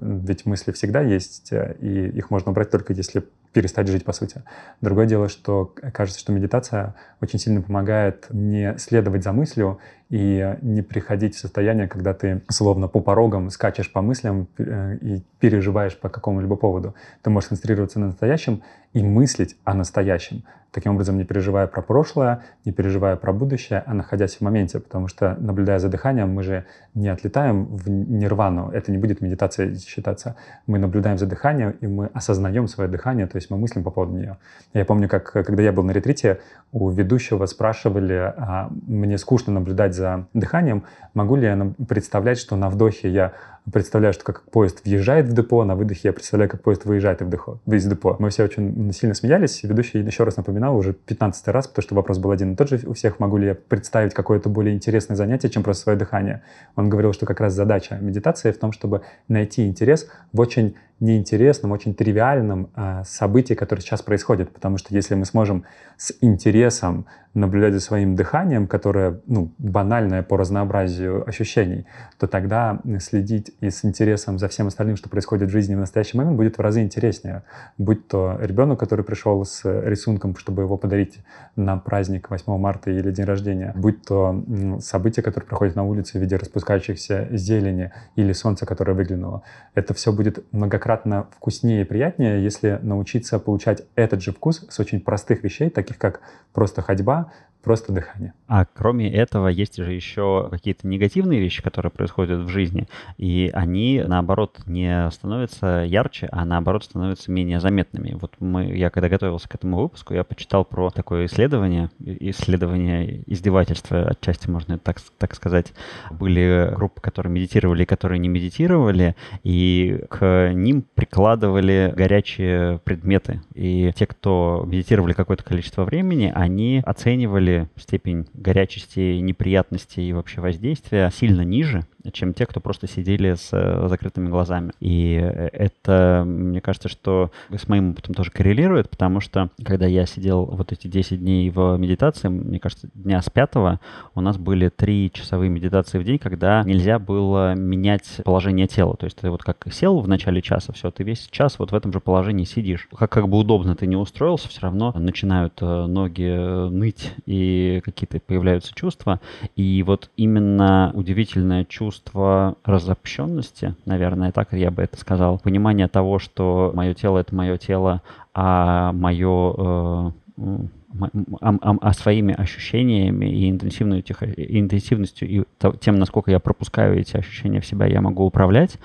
ведь 0.02 0.46
мысли 0.46 0.72
всегда 0.72 1.02
есть, 1.02 1.52
и 1.52 2.08
их 2.08 2.30
можно 2.30 2.52
убрать 2.52 2.72
только 2.72 2.94
если 2.94 3.24
перестать 3.54 3.88
жить, 3.88 4.06
по 4.06 4.14
сути. 4.14 4.44
Другое 4.82 5.06
дело, 5.06 5.30
что 5.30 5.74
кажется, 5.94 6.20
что 6.20 6.32
медитация 6.32 6.96
очень 7.22 7.40
сильно 7.40 7.62
помогает 7.62 8.28
не 8.30 8.78
следовать 8.78 9.24
за 9.24 9.34
мыслью 9.34 9.80
и 10.10 10.58
не 10.62 10.82
приходить 10.82 11.36
в 11.36 11.40
состояние, 11.40 11.88
когда 11.88 12.14
ты 12.14 12.42
словно 12.50 12.88
по 12.88 13.00
порогам 13.00 13.50
скачешь 13.50 13.92
по 13.92 14.02
мыслям 14.02 14.48
э, 14.58 14.98
и 15.02 15.24
переживаешь 15.40 15.98
по 15.98 16.10
какому-либо 16.10 16.56
поводу. 16.56 16.96
Ты 17.22 17.30
можешь 17.30 17.50
концентрироваться 17.50 18.00
на 18.00 18.08
настоящем 18.08 18.62
и 18.94 19.04
мыслить 19.04 19.56
о 19.64 19.74
настоящем. 19.74 20.44
Таким 20.72 20.94
образом, 20.94 21.18
не 21.18 21.26
переживая 21.26 21.68
про 21.68 21.82
прошлое, 21.82 22.44
не 22.64 22.72
переживая 22.72 23.18
про 23.18 23.34
будущее, 23.34 23.84
а 23.86 23.94
находясь 23.94 24.38
в 24.38 24.42
моменте, 24.42 24.80
потому 24.80 25.10
что, 25.10 25.36
наблюдая 25.38 25.80
за 25.80 25.90
дыханием, 25.90 26.34
мы 26.34 26.44
же 26.44 26.66
не 26.94 27.10
отлетаем 27.10 27.66
в 27.66 27.90
нирвану, 27.90 28.70
это 28.70 28.90
не 28.90 28.98
будет 28.98 29.20
медитация 29.20 29.76
считаться. 29.76 30.38
Мы 30.68 30.80
наблюдаем 30.80 31.18
за 31.18 31.26
дыханием, 31.26 31.72
и 31.82 31.88
мы 31.88 32.10
осознаем 32.14 32.70
свое 32.70 32.90
дыхание, 32.90 33.28
то 33.28 33.36
есть 33.36 33.50
мы 33.50 33.58
мыслим 33.58 33.84
по 33.84 33.92
поводу 33.92 34.16
нее. 34.16 34.38
Я 34.74 34.86
помню, 34.86 35.10
как 35.10 35.34
когда 35.34 35.62
я 35.62 35.74
был 35.74 35.84
на 35.84 35.92
ретрите, 35.92 36.40
у 36.72 36.90
ведущего 36.90 37.46
спрашивали, 37.48 38.34
а, 38.38 38.70
мне 38.88 39.18
скучно 39.18 39.52
наблюдать 39.52 39.94
за 39.94 40.28
дыханием, 40.34 40.86
могу 41.14 41.36
ли 41.36 41.48
я 41.48 41.74
представлять, 41.86 42.38
что 42.38 42.56
на 42.56 42.70
вдохе 42.70 43.10
я 43.10 43.34
представляю, 43.72 44.14
что 44.14 44.24
как 44.24 44.44
поезд 44.44 44.82
въезжает 44.84 45.28
в 45.28 45.34
депо, 45.34 45.64
на 45.64 45.76
выдохе 45.76 46.02
я 46.06 46.14
представляю, 46.14 46.50
как 46.50 46.62
поезд 46.62 46.86
выезжает 46.86 47.22
из 47.22 47.86
депо. 47.86 48.16
Мы 48.20 48.30
все 48.30 48.44
очень 48.44 48.92
сильно 48.94 49.14
смеялись. 49.14 49.62
Ведущий 49.64 50.00
еще 50.00 50.24
раз 50.24 50.38
напоминал 50.38 50.76
уже 50.76 50.94
15 50.94 51.48
раз, 51.50 51.68
потому 51.68 51.84
что 51.84 51.96
вопрос 51.96 52.18
был 52.18 52.32
один 52.32 52.54
и 52.54 52.56
тот 52.56 52.70
же 52.70 52.80
у 52.86 52.94
всех. 52.94 53.20
Могу 53.20 53.38
ли 53.38 53.48
я 53.48 53.56
представить 53.56 54.14
какое-то 54.14 54.50
более 54.50 54.74
интересное 54.76 55.16
занятие, 55.16 55.50
чем 55.50 55.64
просто 55.64 55.84
свое 55.84 55.98
дыхание? 55.98 56.42
Он 56.76 56.90
говорил, 56.90 57.14
что 57.14 57.26
как 57.26 57.40
раз 57.40 57.54
задача 57.54 57.98
медитации 58.02 58.52
в 58.52 58.58
том, 58.58 58.72
чтобы 58.72 59.02
найти 59.28 59.68
интерес 59.68 60.08
в 60.34 60.40
очень 60.40 60.76
неинтересном, 61.02 61.72
очень 61.72 61.94
тривиальном 61.94 62.70
э, 62.76 63.04
событии, 63.06 63.56
которое 63.56 63.82
сейчас 63.82 64.02
происходит. 64.02 64.52
Потому 64.52 64.78
что 64.78 64.94
если 64.94 65.16
мы 65.16 65.26
сможем 65.26 65.66
с 65.98 66.14
интересом 66.22 67.06
наблюдать 67.34 67.74
за 67.74 67.80
своим 67.80 68.16
дыханием, 68.16 68.68
которое 68.68 69.22
ну, 69.26 69.52
банальное 69.58 70.22
по 70.22 70.38
разнообразию 70.38 71.28
ощущений, 71.28 71.86
то 72.20 72.28
тогда 72.28 72.80
следить 73.00 73.52
и 73.62 73.70
с 73.70 73.86
интересом 73.86 74.38
за 74.38 74.48
всем 74.48 74.68
остальным, 74.68 74.98
что 74.98 75.10
происходит 75.10 75.50
в 75.50 75.52
жизни 75.52 75.76
в 75.76 75.80
настоящий 75.80 76.18
момент, 76.18 76.36
будет 76.36 76.58
в 76.58 76.62
разы 76.62 76.82
интереснее. 76.82 77.44
Будь 77.78 78.08
то 78.08 78.38
ребенок, 78.42 78.80
который 78.80 79.06
пришел 79.06 79.46
с 79.46 79.62
рисунком, 79.64 80.36
чтобы 80.36 80.64
его 80.64 80.78
подарить 80.78 81.20
на 81.56 81.78
праздник 81.78 82.30
8 82.30 82.58
марта 82.58 82.92
или 82.92 83.12
день 83.12 83.26
рождения, 83.26 83.72
будь 83.76 84.06
то 84.06 84.44
события, 84.82 85.22
которые 85.22 85.48
проходят 85.48 85.76
на 85.76 85.84
улице 85.84 86.18
в 86.20 86.22
виде 86.22 86.36
распускающихся 86.36 87.30
зелени 87.32 87.92
или 88.18 88.34
солнца, 88.34 88.66
которое 88.66 88.94
выглянуло. 88.94 89.44
Это 89.74 89.94
все 89.94 90.12
будет 90.12 90.44
многократно 90.52 90.91
вкуснее 91.36 91.82
и 91.82 91.86
приятнее, 91.86 92.44
если 92.44 92.80
научиться 92.82 93.40
получать 93.40 93.84
этот 93.96 94.22
же 94.22 94.32
вкус 94.32 94.66
с 94.70 94.80
очень 94.80 95.02
простых 95.02 95.44
вещей, 95.44 95.70
таких 95.70 95.98
как 95.98 96.22
просто 96.54 96.82
ходьба, 96.82 97.32
просто 97.62 97.94
дыхание. 97.94 98.34
А 98.48 98.66
кроме 98.66 99.12
этого, 99.12 99.48
есть 99.48 99.78
же 99.78 99.94
еще 99.94 100.50
какие-то 100.52 100.88
негативные 100.88 101.40
вещи, 101.40 101.62
которые 101.62 101.92
происходят 101.92 102.42
в 102.42 102.50
жизни, 102.50 102.88
и 103.18 103.50
они, 103.54 104.04
наоборот, 104.06 104.60
не 104.66 105.10
становятся 105.12 105.86
ярче, 105.88 106.28
а 106.32 106.44
наоборот 106.44 106.84
становятся 106.84 107.32
менее 107.32 107.60
заметными. 107.60 108.18
Вот 108.20 108.34
мы, 108.40 108.66
я 108.66 108.90
когда 108.90 109.10
готовился 109.10 109.48
к 109.48 109.56
этому 109.56 109.78
выпуску, 109.78 110.14
я 110.14 110.24
почитал 110.24 110.66
про 110.66 110.90
такое 110.90 111.28
исследование, 111.28 111.90
исследование 112.00 113.24
издевательства, 113.28 114.10
отчасти 114.10 114.50
можно 114.50 114.78
так, 114.78 114.98
так 115.18 115.34
сказать. 115.36 115.74
Были 116.12 116.74
группы, 116.76 117.00
которые 117.00 117.32
медитировали 117.32 117.84
и 117.84 117.86
которые 117.86 118.20
не 118.20 118.28
медитировали, 118.28 119.16
и 119.44 120.04
к 120.10 120.52
ним 120.54 120.84
прикладывали 120.94 121.94
горячие 121.96 122.80
предметы. 122.80 123.42
И 123.54 123.92
те, 123.96 124.06
кто 124.06 124.66
медитировали 124.68 125.14
какое-то 125.14 125.44
количество 125.44 125.84
времени, 125.84 126.32
они 126.36 126.82
оценивали 126.86 127.51
были 127.52 127.68
степень 127.76 128.28
горячести, 128.34 129.20
неприятности 129.20 130.00
и 130.00 130.14
вообще 130.14 130.42
воздействия 130.42 131.12
сильно 131.14 131.42
ниже, 131.42 131.86
чем 132.14 132.34
те, 132.34 132.46
кто 132.46 132.60
просто 132.60 132.88
сидели 132.88 133.36
с 133.36 133.50
э, 133.52 133.88
закрытыми 133.88 134.30
глазами. 134.30 134.72
И 134.80 135.20
э, 135.22 135.50
это, 135.54 136.24
мне 136.26 136.62
кажется, 136.62 136.90
что 136.90 137.32
с 137.50 137.68
моим 137.68 137.92
опытом 137.92 138.16
тоже 138.16 138.32
коррелирует, 138.32 138.90
потому 138.90 139.20
что 139.20 139.50
когда 139.64 139.86
я 139.86 140.06
сидел 140.06 140.46
вот 140.46 140.72
эти 140.72 140.88
10 140.88 141.20
дней 141.20 141.50
в 141.50 141.78
медитации, 141.78 142.30
мне 142.30 142.60
кажется, 142.60 142.90
дня 142.94 143.22
с 143.22 143.30
пятого 143.30 143.80
у 144.16 144.22
нас 144.22 144.38
были 144.38 144.70
три 144.70 145.12
часовые 145.14 145.50
медитации 145.50 146.00
в 146.00 146.04
день, 146.04 146.18
когда 146.18 146.64
нельзя 146.64 146.98
было 147.00 147.54
менять 147.54 148.22
положение 148.24 148.68
тела. 148.68 148.96
То 148.96 149.06
есть 149.06 149.18
ты 149.18 149.30
вот 149.30 149.44
как 149.44 149.68
сел 149.72 150.00
в 150.00 150.08
начале 150.08 150.42
часа, 150.42 150.74
все, 150.74 150.92
ты 150.92 151.04
весь 151.04 151.28
час 151.30 151.60
вот 151.60 151.72
в 151.72 151.76
этом 151.76 151.94
же 151.94 152.00
положении 152.00 152.46
сидишь. 152.46 152.88
Как, 152.98 153.12
как 153.12 153.28
бы 153.28 153.38
удобно 153.38 153.76
ты 153.76 153.88
не 153.88 153.96
устроился, 153.96 154.48
все 154.50 154.62
равно 154.62 154.92
начинают 154.96 155.62
э, 155.62 155.86
ноги 155.86 156.70
ныть 156.70 157.14
и 157.26 157.36
какие-то 157.84 158.20
появляются 158.20 158.74
чувства. 158.74 159.20
И 159.56 159.84
вот 159.84 160.10
именно 160.18 160.92
удивительное 160.94 161.66
чувство 161.66 162.56
разобщенности, 162.64 163.76
наверное, 163.86 164.32
так 164.32 164.54
я 164.54 164.72
бы 164.72 164.82
это 164.82 164.98
сказал. 164.98 165.40
Понимание 165.40 165.88
того, 165.88 166.20
что 166.20 166.72
мое 166.74 166.94
тело— 166.94 167.18
это 167.20 167.36
мое 167.36 167.58
тело, 167.58 168.02
а 168.34 168.92
мое 168.94 170.12
э, 170.38 170.58
а, 171.00 171.56
а, 171.62 171.76
а 171.82 171.94
своими 171.94 172.34
ощущениями 172.34 173.26
и 173.26 173.50
интенсивностью, 173.50 174.16
и 174.36 174.60
интенсивностью 174.60 175.30
и 175.30 175.44
тем, 175.80 175.96
насколько 175.96 176.32
я 176.32 176.40
пропускаю 176.40 177.00
эти 177.00 177.16
ощущения 177.18 177.62
в 177.62 177.66
себя, 177.66 177.86
я 177.86 178.02
могу 178.02 178.26
управлять. 178.26 178.78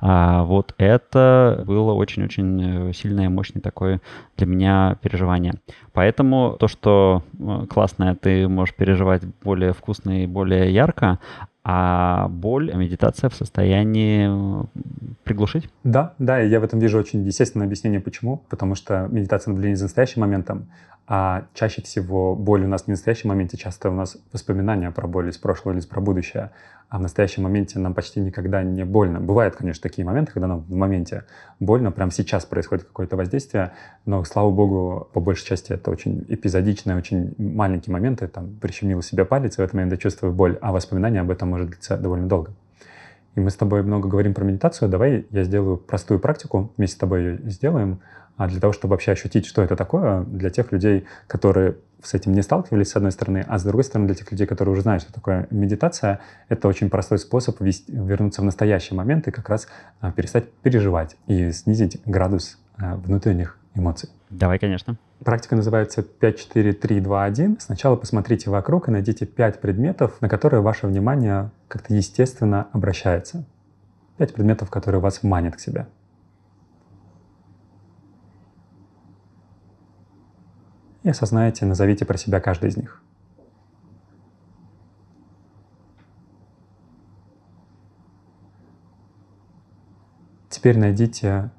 А, 0.00 0.44
вот 0.44 0.74
это 0.78 1.62
было 1.66 1.92
очень-очень 1.92 2.88
э, 2.88 2.92
сильное, 2.92 3.28
мощное 3.28 3.62
такое 3.62 4.00
для 4.36 4.46
меня 4.46 4.96
переживание. 5.02 5.54
Поэтому 5.92 6.56
то, 6.58 6.68
что 6.68 7.22
э, 7.38 7.66
классное, 7.68 8.14
ты 8.14 8.48
можешь 8.48 8.74
переживать 8.74 9.22
более 9.42 9.72
вкусно 9.72 10.24
и 10.24 10.26
более 10.26 10.72
ярко, 10.72 11.18
а 11.64 12.26
боль, 12.28 12.74
медитация 12.74 13.30
в 13.30 13.34
состоянии 13.34 14.28
э, 14.28 14.64
приглушить? 15.22 15.68
Да, 15.84 16.14
да, 16.18 16.42
и 16.42 16.48
я 16.48 16.58
в 16.58 16.64
этом 16.64 16.80
вижу 16.80 16.98
очень 16.98 17.22
естественное 17.24 17.66
объяснение, 17.66 18.00
почему. 18.00 18.42
Потому 18.48 18.74
что 18.74 19.06
медитация 19.10 19.52
наблюдения 19.52 19.76
за 19.76 19.84
настоящим 19.84 20.22
моментом, 20.22 20.66
а 21.14 21.44
чаще 21.52 21.82
всего 21.82 22.34
боль 22.34 22.64
у 22.64 22.68
нас 22.68 22.86
не 22.86 22.94
в 22.94 22.96
настоящем 22.96 23.28
моменте, 23.28 23.58
часто 23.58 23.90
у 23.90 23.92
нас 23.92 24.16
воспоминания 24.32 24.90
про 24.90 25.06
боль 25.06 25.28
из 25.28 25.36
прошлого 25.36 25.74
или 25.74 25.84
про 25.84 26.00
будущее, 26.00 26.52
а 26.88 26.96
в 26.96 27.02
настоящем 27.02 27.42
моменте 27.42 27.78
нам 27.78 27.92
почти 27.92 28.18
никогда 28.18 28.62
не 28.62 28.86
больно. 28.86 29.20
Бывают, 29.20 29.54
конечно, 29.54 29.82
такие 29.82 30.06
моменты, 30.06 30.32
когда 30.32 30.46
нам 30.46 30.60
в 30.60 30.74
моменте 30.74 31.24
больно, 31.60 31.92
прямо 31.92 32.10
сейчас 32.10 32.46
происходит 32.46 32.86
какое-то 32.86 33.18
воздействие, 33.18 33.72
но, 34.06 34.24
слава 34.24 34.50
богу, 34.50 35.06
по 35.12 35.20
большей 35.20 35.44
части 35.44 35.74
это 35.74 35.90
очень 35.90 36.24
эпизодичные, 36.30 36.96
очень 36.96 37.34
маленькие 37.36 37.92
моменты, 37.92 38.26
там, 38.26 38.48
прищемил 38.58 39.02
себе 39.02 39.26
палец, 39.26 39.58
и 39.58 39.60
в 39.60 39.60
этот 39.60 39.74
момент 39.74 39.92
я 39.92 39.98
чувствую 39.98 40.32
боль, 40.32 40.56
а 40.62 40.72
воспоминания 40.72 41.20
об 41.20 41.30
этом 41.30 41.50
может 41.50 41.68
длиться 41.68 41.98
довольно 41.98 42.26
долго. 42.26 42.54
И 43.34 43.40
мы 43.40 43.50
с 43.50 43.56
тобой 43.56 43.82
много 43.82 44.08
говорим 44.08 44.32
про 44.32 44.44
медитацию. 44.44 44.88
Давай 44.88 45.26
я 45.30 45.44
сделаю 45.44 45.76
простую 45.76 46.20
практику, 46.20 46.72
вместе 46.76 46.96
с 46.96 46.98
тобой 46.98 47.22
ее 47.22 47.38
сделаем, 47.50 48.00
а 48.36 48.48
для 48.48 48.60
того, 48.60 48.72
чтобы 48.72 48.92
вообще 48.92 49.12
ощутить, 49.12 49.46
что 49.46 49.62
это 49.62 49.76
такое 49.76 50.24
для 50.24 50.50
тех 50.50 50.72
людей, 50.72 51.04
которые 51.26 51.76
с 52.02 52.14
этим 52.14 52.32
не 52.32 52.42
сталкивались, 52.42 52.90
с 52.90 52.96
одной 52.96 53.12
стороны, 53.12 53.44
а 53.46 53.58
с 53.58 53.64
другой 53.64 53.84
стороны, 53.84 54.06
для 54.08 54.16
тех 54.16 54.30
людей, 54.30 54.46
которые 54.46 54.72
уже 54.72 54.82
знают, 54.82 55.02
что 55.02 55.12
такое 55.12 55.46
медитация, 55.50 56.20
это 56.48 56.66
очень 56.66 56.90
простой 56.90 57.18
способ 57.18 57.60
вести, 57.60 57.92
вернуться 57.92 58.42
в 58.42 58.44
настоящий 58.44 58.94
момент 58.94 59.28
и 59.28 59.30
как 59.30 59.48
раз 59.48 59.68
а, 60.00 60.10
перестать 60.10 60.50
переживать 60.50 61.16
и 61.26 61.52
снизить 61.52 62.00
градус 62.04 62.58
а, 62.76 62.96
внутренних 62.96 63.58
эмоций. 63.74 64.10
Давай, 64.30 64.58
конечно. 64.58 64.96
Практика 65.24 65.54
называется 65.54 66.02
5, 66.02 66.38
4, 66.38 66.72
3, 66.72 67.00
2, 67.00 67.24
1. 67.24 67.56
Сначала 67.60 67.96
посмотрите 67.96 68.50
вокруг 68.50 68.88
и 68.88 68.90
найдите 68.90 69.24
5 69.24 69.60
предметов, 69.60 70.20
на 70.20 70.28
которые 70.28 70.60
ваше 70.60 70.86
внимание 70.86 71.50
как-то 71.68 71.94
естественно 71.94 72.66
обращается. 72.72 73.44
5 74.18 74.34
предметов, 74.34 74.70
которые 74.70 75.00
вас 75.00 75.22
манят 75.22 75.56
к 75.56 75.60
себе. 75.60 75.86
И 81.02 81.08
осознайте, 81.08 81.66
назовите 81.66 82.04
про 82.04 82.16
себя 82.16 82.40
каждый 82.40 82.70
из 82.70 82.76
них. 82.76 83.02
Теперь 90.48 90.78
найдите 90.78 91.50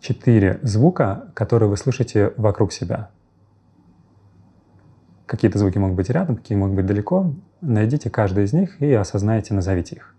четыре 0.00 0.60
звука, 0.62 1.32
которые 1.34 1.68
вы 1.68 1.76
слышите 1.76 2.32
вокруг 2.36 2.72
себя. 2.72 3.10
Какие-то 5.26 5.58
звуки 5.58 5.78
могут 5.78 5.96
быть 5.96 6.08
рядом, 6.08 6.36
какие 6.36 6.56
могут 6.56 6.76
быть 6.76 6.86
далеко. 6.86 7.34
Найдите 7.60 8.08
каждый 8.08 8.44
из 8.44 8.52
них 8.52 8.80
и 8.80 8.92
осознайте, 8.92 9.52
назовите 9.52 9.96
их. 9.96 10.14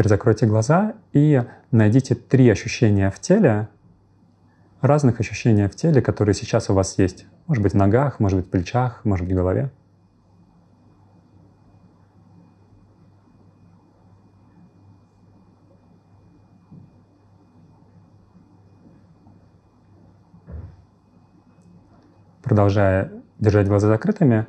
Теперь 0.00 0.08
закройте 0.08 0.46
глаза 0.46 0.94
и 1.12 1.42
найдите 1.72 2.14
три 2.14 2.48
ощущения 2.48 3.10
в 3.10 3.20
теле, 3.20 3.68
разных 4.80 5.20
ощущения 5.20 5.68
в 5.68 5.76
теле, 5.76 6.00
которые 6.00 6.34
сейчас 6.34 6.70
у 6.70 6.74
вас 6.74 6.96
есть. 6.96 7.26
Может 7.46 7.62
быть 7.62 7.74
в 7.74 7.76
ногах, 7.76 8.18
может 8.18 8.38
быть 8.38 8.46
в 8.46 8.50
плечах, 8.50 9.04
может 9.04 9.26
быть 9.26 9.34
в 9.34 9.36
голове. 9.36 9.70
Продолжая 22.42 23.12
держать 23.38 23.68
глаза 23.68 23.88
закрытыми, 23.88 24.46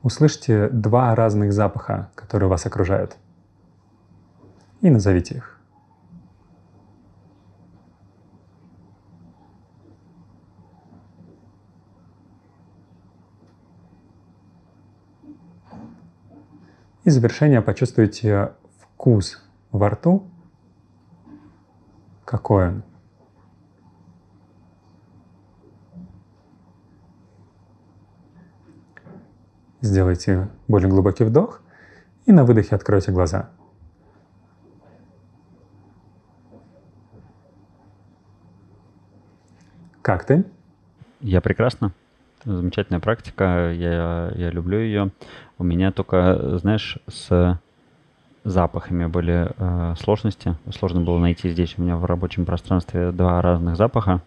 услышьте 0.00 0.70
два 0.70 1.14
разных 1.14 1.52
запаха, 1.52 2.10
которые 2.14 2.48
вас 2.48 2.64
окружают– 2.64 3.18
и 4.80 4.90
назовите 4.90 5.36
их. 5.36 5.56
И 17.04 17.08
в 17.08 17.12
завершение 17.12 17.62
почувствуйте 17.62 18.52
вкус 18.80 19.40
во 19.70 19.90
рту, 19.90 20.28
какой 22.24 22.68
он. 22.68 22.82
Сделайте 29.80 30.48
более 30.66 30.90
глубокий 30.90 31.22
вдох 31.22 31.62
и 32.24 32.32
на 32.32 32.44
выдохе 32.44 32.74
откройте 32.74 33.12
глаза. 33.12 33.50
Как 40.06 40.24
ты? 40.24 40.44
Я 41.20 41.40
прекрасно. 41.40 41.90
Замечательная 42.44 43.00
практика, 43.00 43.72
я, 43.72 44.30
я 44.36 44.50
люблю 44.50 44.78
ее. 44.78 45.10
У 45.58 45.64
меня 45.64 45.90
только, 45.90 46.58
знаешь, 46.58 46.98
с 47.08 47.58
запахами 48.44 49.06
были 49.06 49.50
э, 49.58 49.94
сложности. 49.98 50.54
Сложно 50.70 51.00
было 51.00 51.18
найти 51.18 51.50
здесь 51.50 51.74
у 51.76 51.82
меня 51.82 51.96
в 51.96 52.04
рабочем 52.04 52.44
пространстве 52.44 53.10
два 53.10 53.42
разных 53.42 53.76
запаха. 53.76 54.22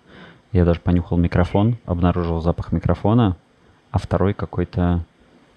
Я 0.52 0.66
даже 0.66 0.82
понюхал 0.82 1.18
микрофон, 1.18 1.78
обнаружил 1.86 2.42
запах 2.42 2.74
микрофона, 2.74 3.38
а 3.92 4.00
второй 4.00 4.34
какой-то, 4.34 5.06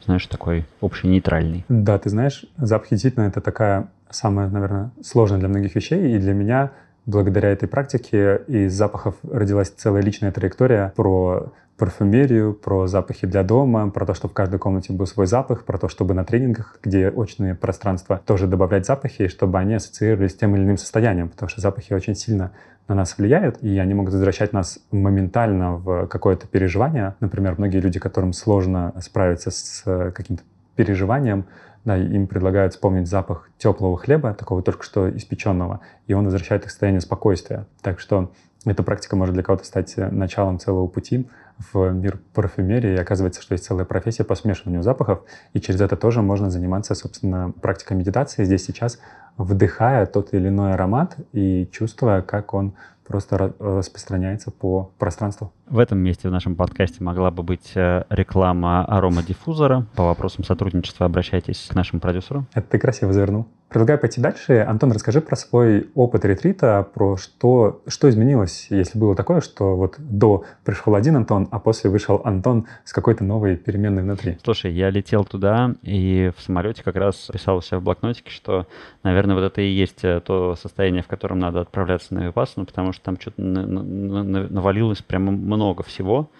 знаешь, 0.04 0.24
такой 0.28 0.66
общий 0.80 1.08
нейтральный. 1.08 1.64
Да, 1.68 1.98
ты 1.98 2.10
знаешь, 2.10 2.44
запах 2.58 2.90
действительно 2.90 3.24
это 3.24 3.40
такая 3.40 3.88
самая, 4.08 4.48
наверное, 4.48 4.92
сложная 5.02 5.40
для 5.40 5.48
многих 5.48 5.74
вещей, 5.74 6.14
и 6.14 6.18
для 6.20 6.32
меня 6.32 6.70
благодаря 7.06 7.50
этой 7.50 7.68
практике 7.68 8.42
из 8.46 8.72
запахов 8.72 9.16
родилась 9.28 9.70
целая 9.70 10.02
личная 10.02 10.32
траектория 10.32 10.92
про 10.96 11.52
парфюмерию, 11.78 12.54
про 12.54 12.86
запахи 12.86 13.26
для 13.26 13.42
дома, 13.42 13.90
про 13.90 14.06
то, 14.06 14.14
что 14.14 14.28
в 14.28 14.32
каждой 14.32 14.58
комнате 14.60 14.92
был 14.92 15.06
свой 15.06 15.26
запах, 15.26 15.64
про 15.64 15.78
то, 15.78 15.88
чтобы 15.88 16.14
на 16.14 16.24
тренингах, 16.24 16.78
где 16.82 17.08
очные 17.08 17.54
пространства, 17.54 18.20
тоже 18.24 18.46
добавлять 18.46 18.86
запахи, 18.86 19.26
чтобы 19.26 19.58
они 19.58 19.74
ассоциировались 19.74 20.32
с 20.32 20.36
тем 20.36 20.54
или 20.54 20.62
иным 20.62 20.76
состоянием, 20.76 21.28
потому 21.28 21.48
что 21.48 21.60
запахи 21.60 21.92
очень 21.92 22.14
сильно 22.14 22.52
на 22.88 22.94
нас 22.94 23.16
влияют, 23.18 23.62
и 23.62 23.78
они 23.78 23.94
могут 23.94 24.12
возвращать 24.12 24.52
нас 24.52 24.78
моментально 24.92 25.76
в 25.76 26.06
какое-то 26.06 26.46
переживание. 26.46 27.14
Например, 27.20 27.54
многие 27.58 27.78
люди, 27.78 27.98
которым 27.98 28.32
сложно 28.32 28.92
справиться 29.00 29.50
с 29.50 29.82
каким-то 30.14 30.44
переживанием, 30.76 31.46
да, 31.84 31.96
им 31.96 32.26
предлагают 32.26 32.74
вспомнить 32.74 33.08
запах 33.08 33.50
теплого 33.58 33.96
хлеба, 33.96 34.34
такого 34.34 34.62
только 34.62 34.84
что 34.84 35.14
испеченного, 35.14 35.80
и 36.06 36.14
он 36.14 36.24
возвращает 36.24 36.62
их 36.62 36.68
в 36.68 36.70
состояние 36.70 37.00
спокойствия. 37.00 37.66
Так 37.80 37.98
что 37.98 38.32
эта 38.64 38.82
практика 38.82 39.16
может 39.16 39.34
для 39.34 39.42
кого-то 39.42 39.64
стать 39.64 39.94
э, 39.96 40.08
началом 40.10 40.58
целого 40.58 40.86
пути 40.86 41.28
в 41.72 41.90
мир 41.90 42.20
парфюмерии. 42.32 42.92
И 42.92 43.00
оказывается, 43.00 43.42
что 43.42 43.54
есть 43.54 43.64
целая 43.64 43.84
профессия 43.84 44.24
по 44.24 44.34
смешиванию 44.34 44.82
запахов, 44.82 45.24
и 45.52 45.60
через 45.60 45.80
это 45.80 45.96
тоже 45.96 46.22
можно 46.22 46.50
заниматься, 46.50 46.94
собственно, 46.94 47.52
практикой 47.60 47.96
медитации 47.96 48.44
здесь 48.44 48.64
сейчас, 48.64 49.00
вдыхая 49.36 50.06
тот 50.06 50.34
или 50.34 50.48
иной 50.48 50.74
аромат 50.74 51.16
и 51.32 51.68
чувствуя, 51.72 52.22
как 52.22 52.54
он 52.54 52.74
просто 53.06 53.52
распространяется 53.58 54.50
по 54.50 54.90
пространству. 54.98 55.52
В 55.66 55.78
этом 55.78 55.98
месте 55.98 56.28
в 56.28 56.32
нашем 56.32 56.54
подкасте 56.54 57.02
могла 57.02 57.30
бы 57.30 57.42
быть 57.42 57.72
э, 57.74 58.04
реклама 58.10 58.84
аромадиффузора. 58.84 59.86
По 59.96 60.04
вопросам 60.04 60.44
сотрудничества 60.44 61.06
обращайтесь 61.06 61.68
к 61.70 61.74
нашему 61.74 62.00
продюсеру. 62.00 62.44
Это 62.52 62.66
ты 62.68 62.78
красиво 62.78 63.12
завернул. 63.12 63.46
Предлагаю 63.72 63.98
пойти 63.98 64.20
дальше. 64.20 64.66
Антон, 64.68 64.92
расскажи 64.92 65.22
про 65.22 65.34
свой 65.34 65.88
опыт 65.94 66.26
ретрита, 66.26 66.86
про 66.92 67.16
что, 67.16 67.80
что 67.86 68.10
изменилось, 68.10 68.66
если 68.68 68.98
было 68.98 69.16
такое, 69.16 69.40
что 69.40 69.74
вот 69.76 69.94
до 69.98 70.44
пришел 70.62 70.94
один 70.94 71.16
Антон, 71.16 71.48
а 71.50 71.58
после 71.58 71.88
вышел 71.88 72.20
Антон 72.22 72.66
с 72.84 72.92
какой-то 72.92 73.24
новой 73.24 73.56
переменной 73.56 74.02
внутри. 74.02 74.36
Слушай, 74.44 74.72
я 74.74 74.90
летел 74.90 75.24
туда 75.24 75.74
и 75.80 76.32
в 76.36 76.42
самолете 76.42 76.82
как 76.82 76.96
раз 76.96 77.30
писал 77.32 77.56
у 77.56 77.62
себя 77.62 77.78
в 77.78 77.82
блокнотике, 77.82 78.30
что, 78.30 78.66
наверное, 79.04 79.21
вот 79.34 79.42
это 79.42 79.60
и 79.60 79.70
есть 79.70 80.04
э, 80.04 80.20
то 80.20 80.56
состояние, 80.56 81.02
в 81.02 81.06
котором 81.06 81.38
надо 81.38 81.60
отправляться 81.60 82.14
на 82.14 82.26
Випассану, 82.26 82.66
потому 82.66 82.92
что 82.92 83.02
там 83.04 83.20
что-то 83.20 83.40
навалилось 83.40 85.02
прямо 85.02 85.32
много 85.32 85.82
всего. 85.82 86.30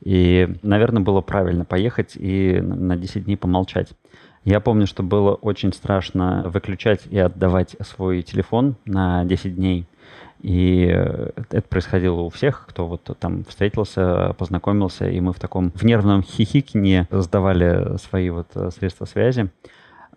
И, 0.00 0.48
наверное, 0.62 1.02
было 1.02 1.20
правильно 1.20 1.64
поехать 1.64 2.12
и 2.14 2.60
на 2.60 2.96
10 2.96 3.24
дней 3.24 3.36
помолчать. 3.36 3.88
Я 4.44 4.60
помню, 4.60 4.86
что 4.86 5.02
было 5.02 5.34
очень 5.34 5.72
страшно 5.72 6.44
выключать 6.46 7.02
и 7.10 7.18
отдавать 7.18 7.76
свой 7.80 8.22
телефон 8.22 8.76
на 8.84 9.24
10 9.24 9.56
дней. 9.56 9.86
И 10.40 10.88
э, 10.90 11.30
это 11.50 11.68
происходило 11.68 12.20
у 12.20 12.28
всех, 12.28 12.66
кто 12.68 12.86
вот 12.86 13.10
там 13.18 13.44
встретился, 13.44 14.34
познакомился, 14.38 15.08
и 15.08 15.20
мы 15.20 15.32
в 15.32 15.40
таком 15.40 15.72
в 15.74 15.82
нервном 15.84 16.22
хихикне 16.22 17.08
сдавали 17.10 17.96
свои 17.98 18.30
вот 18.30 18.48
э, 18.54 18.70
средства 18.70 19.04
связи. 19.04 19.50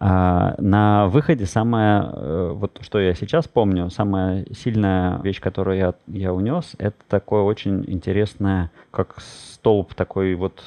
А 0.03 0.55
на 0.57 1.07
выходе 1.09 1.45
самое, 1.45 2.09
э, 2.11 2.51
вот 2.55 2.79
что 2.81 2.99
я 2.99 3.13
сейчас 3.13 3.47
помню, 3.47 3.91
самая 3.91 4.47
сильная 4.51 5.21
вещь, 5.21 5.39
которую 5.39 5.77
я, 5.77 5.93
я 6.07 6.33
унес, 6.33 6.73
это 6.79 6.97
такое 7.07 7.43
очень 7.43 7.85
интересное, 7.87 8.71
как 8.89 9.15
столб 9.19 9.93
такой 9.93 10.33
вот, 10.33 10.65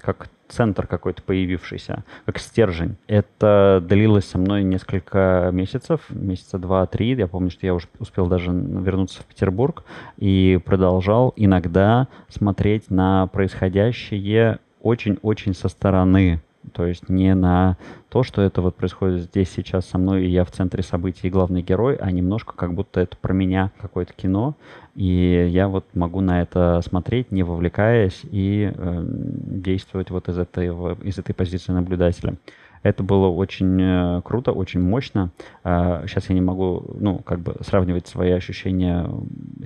как 0.00 0.28
центр 0.46 0.86
какой-то 0.86 1.22
появившийся, 1.22 2.04
как 2.24 2.38
стержень. 2.38 2.96
Это 3.08 3.82
длилось 3.84 4.26
со 4.26 4.38
мной 4.38 4.62
несколько 4.62 5.50
месяцев, 5.52 6.02
месяца 6.10 6.58
два-три. 6.58 7.16
Я 7.16 7.26
помню, 7.26 7.50
что 7.50 7.66
я 7.66 7.74
уже 7.74 7.88
успел 7.98 8.26
даже 8.26 8.52
вернуться 8.52 9.22
в 9.22 9.26
Петербург 9.26 9.82
и 10.18 10.60
продолжал 10.64 11.32
иногда 11.36 12.08
смотреть 12.28 12.90
на 12.90 13.26
происходящее 13.28 14.58
очень-очень 14.82 15.54
со 15.54 15.68
стороны. 15.68 16.40
То 16.72 16.86
есть 16.86 17.08
не 17.08 17.34
на 17.34 17.76
то, 18.10 18.22
что 18.22 18.42
это 18.42 18.60
вот 18.60 18.76
происходит 18.76 19.22
здесь 19.22 19.50
сейчас 19.50 19.86
со 19.86 19.98
мной, 19.98 20.24
и 20.26 20.28
я 20.28 20.44
в 20.44 20.50
центре 20.50 20.82
событий 20.82 21.28
и 21.28 21.30
главный 21.30 21.62
герой, 21.62 21.96
а 21.96 22.10
немножко 22.10 22.54
как 22.54 22.74
будто 22.74 23.00
это 23.00 23.16
про 23.16 23.32
меня 23.32 23.72
какое-то 23.80 24.12
кино, 24.12 24.54
и 24.94 25.48
я 25.50 25.68
вот 25.68 25.86
могу 25.94 26.20
на 26.20 26.42
это 26.42 26.80
смотреть, 26.84 27.32
не 27.32 27.42
вовлекаясь, 27.42 28.20
и 28.24 28.72
э, 28.74 29.02
действовать 29.04 30.10
вот 30.10 30.28
из 30.28 30.38
этой, 30.38 30.66
из 31.06 31.18
этой 31.18 31.34
позиции 31.34 31.72
наблюдателя. 31.72 32.36
Это 32.82 33.02
было 33.02 33.28
очень 33.28 33.78
э, 33.80 34.22
круто, 34.24 34.52
очень 34.52 34.80
мощно. 34.80 35.30
Сейчас 35.62 36.24
а, 36.24 36.26
я 36.28 36.34
не 36.34 36.40
могу, 36.40 36.84
ну, 36.98 37.18
как 37.18 37.40
бы 37.40 37.56
сравнивать 37.60 38.06
свои 38.06 38.30
ощущения 38.30 39.08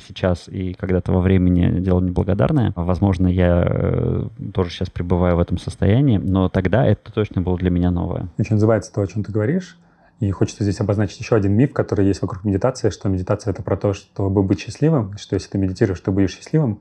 сейчас 0.06 0.48
и 0.48 0.74
когда-то 0.74 1.12
во 1.12 1.20
времени 1.20 1.80
дело 1.80 2.00
неблагодарное. 2.00 2.72
Возможно, 2.74 3.28
я 3.28 3.64
э, 3.66 4.28
тоже 4.52 4.70
сейчас 4.70 4.90
пребываю 4.90 5.36
в 5.36 5.40
этом 5.40 5.58
состоянии, 5.58 6.18
но 6.18 6.48
тогда 6.48 6.86
это 6.86 7.12
точно 7.12 7.40
было 7.40 7.56
для 7.56 7.70
меня 7.70 7.90
новое. 7.90 8.28
Очень 8.38 8.54
называется 8.54 8.92
то, 8.92 9.00
о 9.00 9.06
чем 9.06 9.22
ты 9.22 9.30
говоришь. 9.30 9.78
И 10.20 10.30
хочется 10.30 10.64
здесь 10.64 10.80
обозначить 10.80 11.20
еще 11.20 11.36
один 11.36 11.52
миф, 11.52 11.72
который 11.72 12.06
есть 12.06 12.22
вокруг 12.22 12.44
медитации, 12.44 12.90
что 12.90 13.08
медитация— 13.08 13.50
это 13.52 13.62
про 13.62 13.76
то, 13.76 13.92
чтобы 13.92 14.42
быть 14.42 14.60
счастливым, 14.60 15.16
что 15.18 15.34
если 15.34 15.50
ты 15.50 15.58
медитируешь, 15.58 16.00
ты 16.00 16.10
будешь 16.10 16.34
счастливым. 16.34 16.80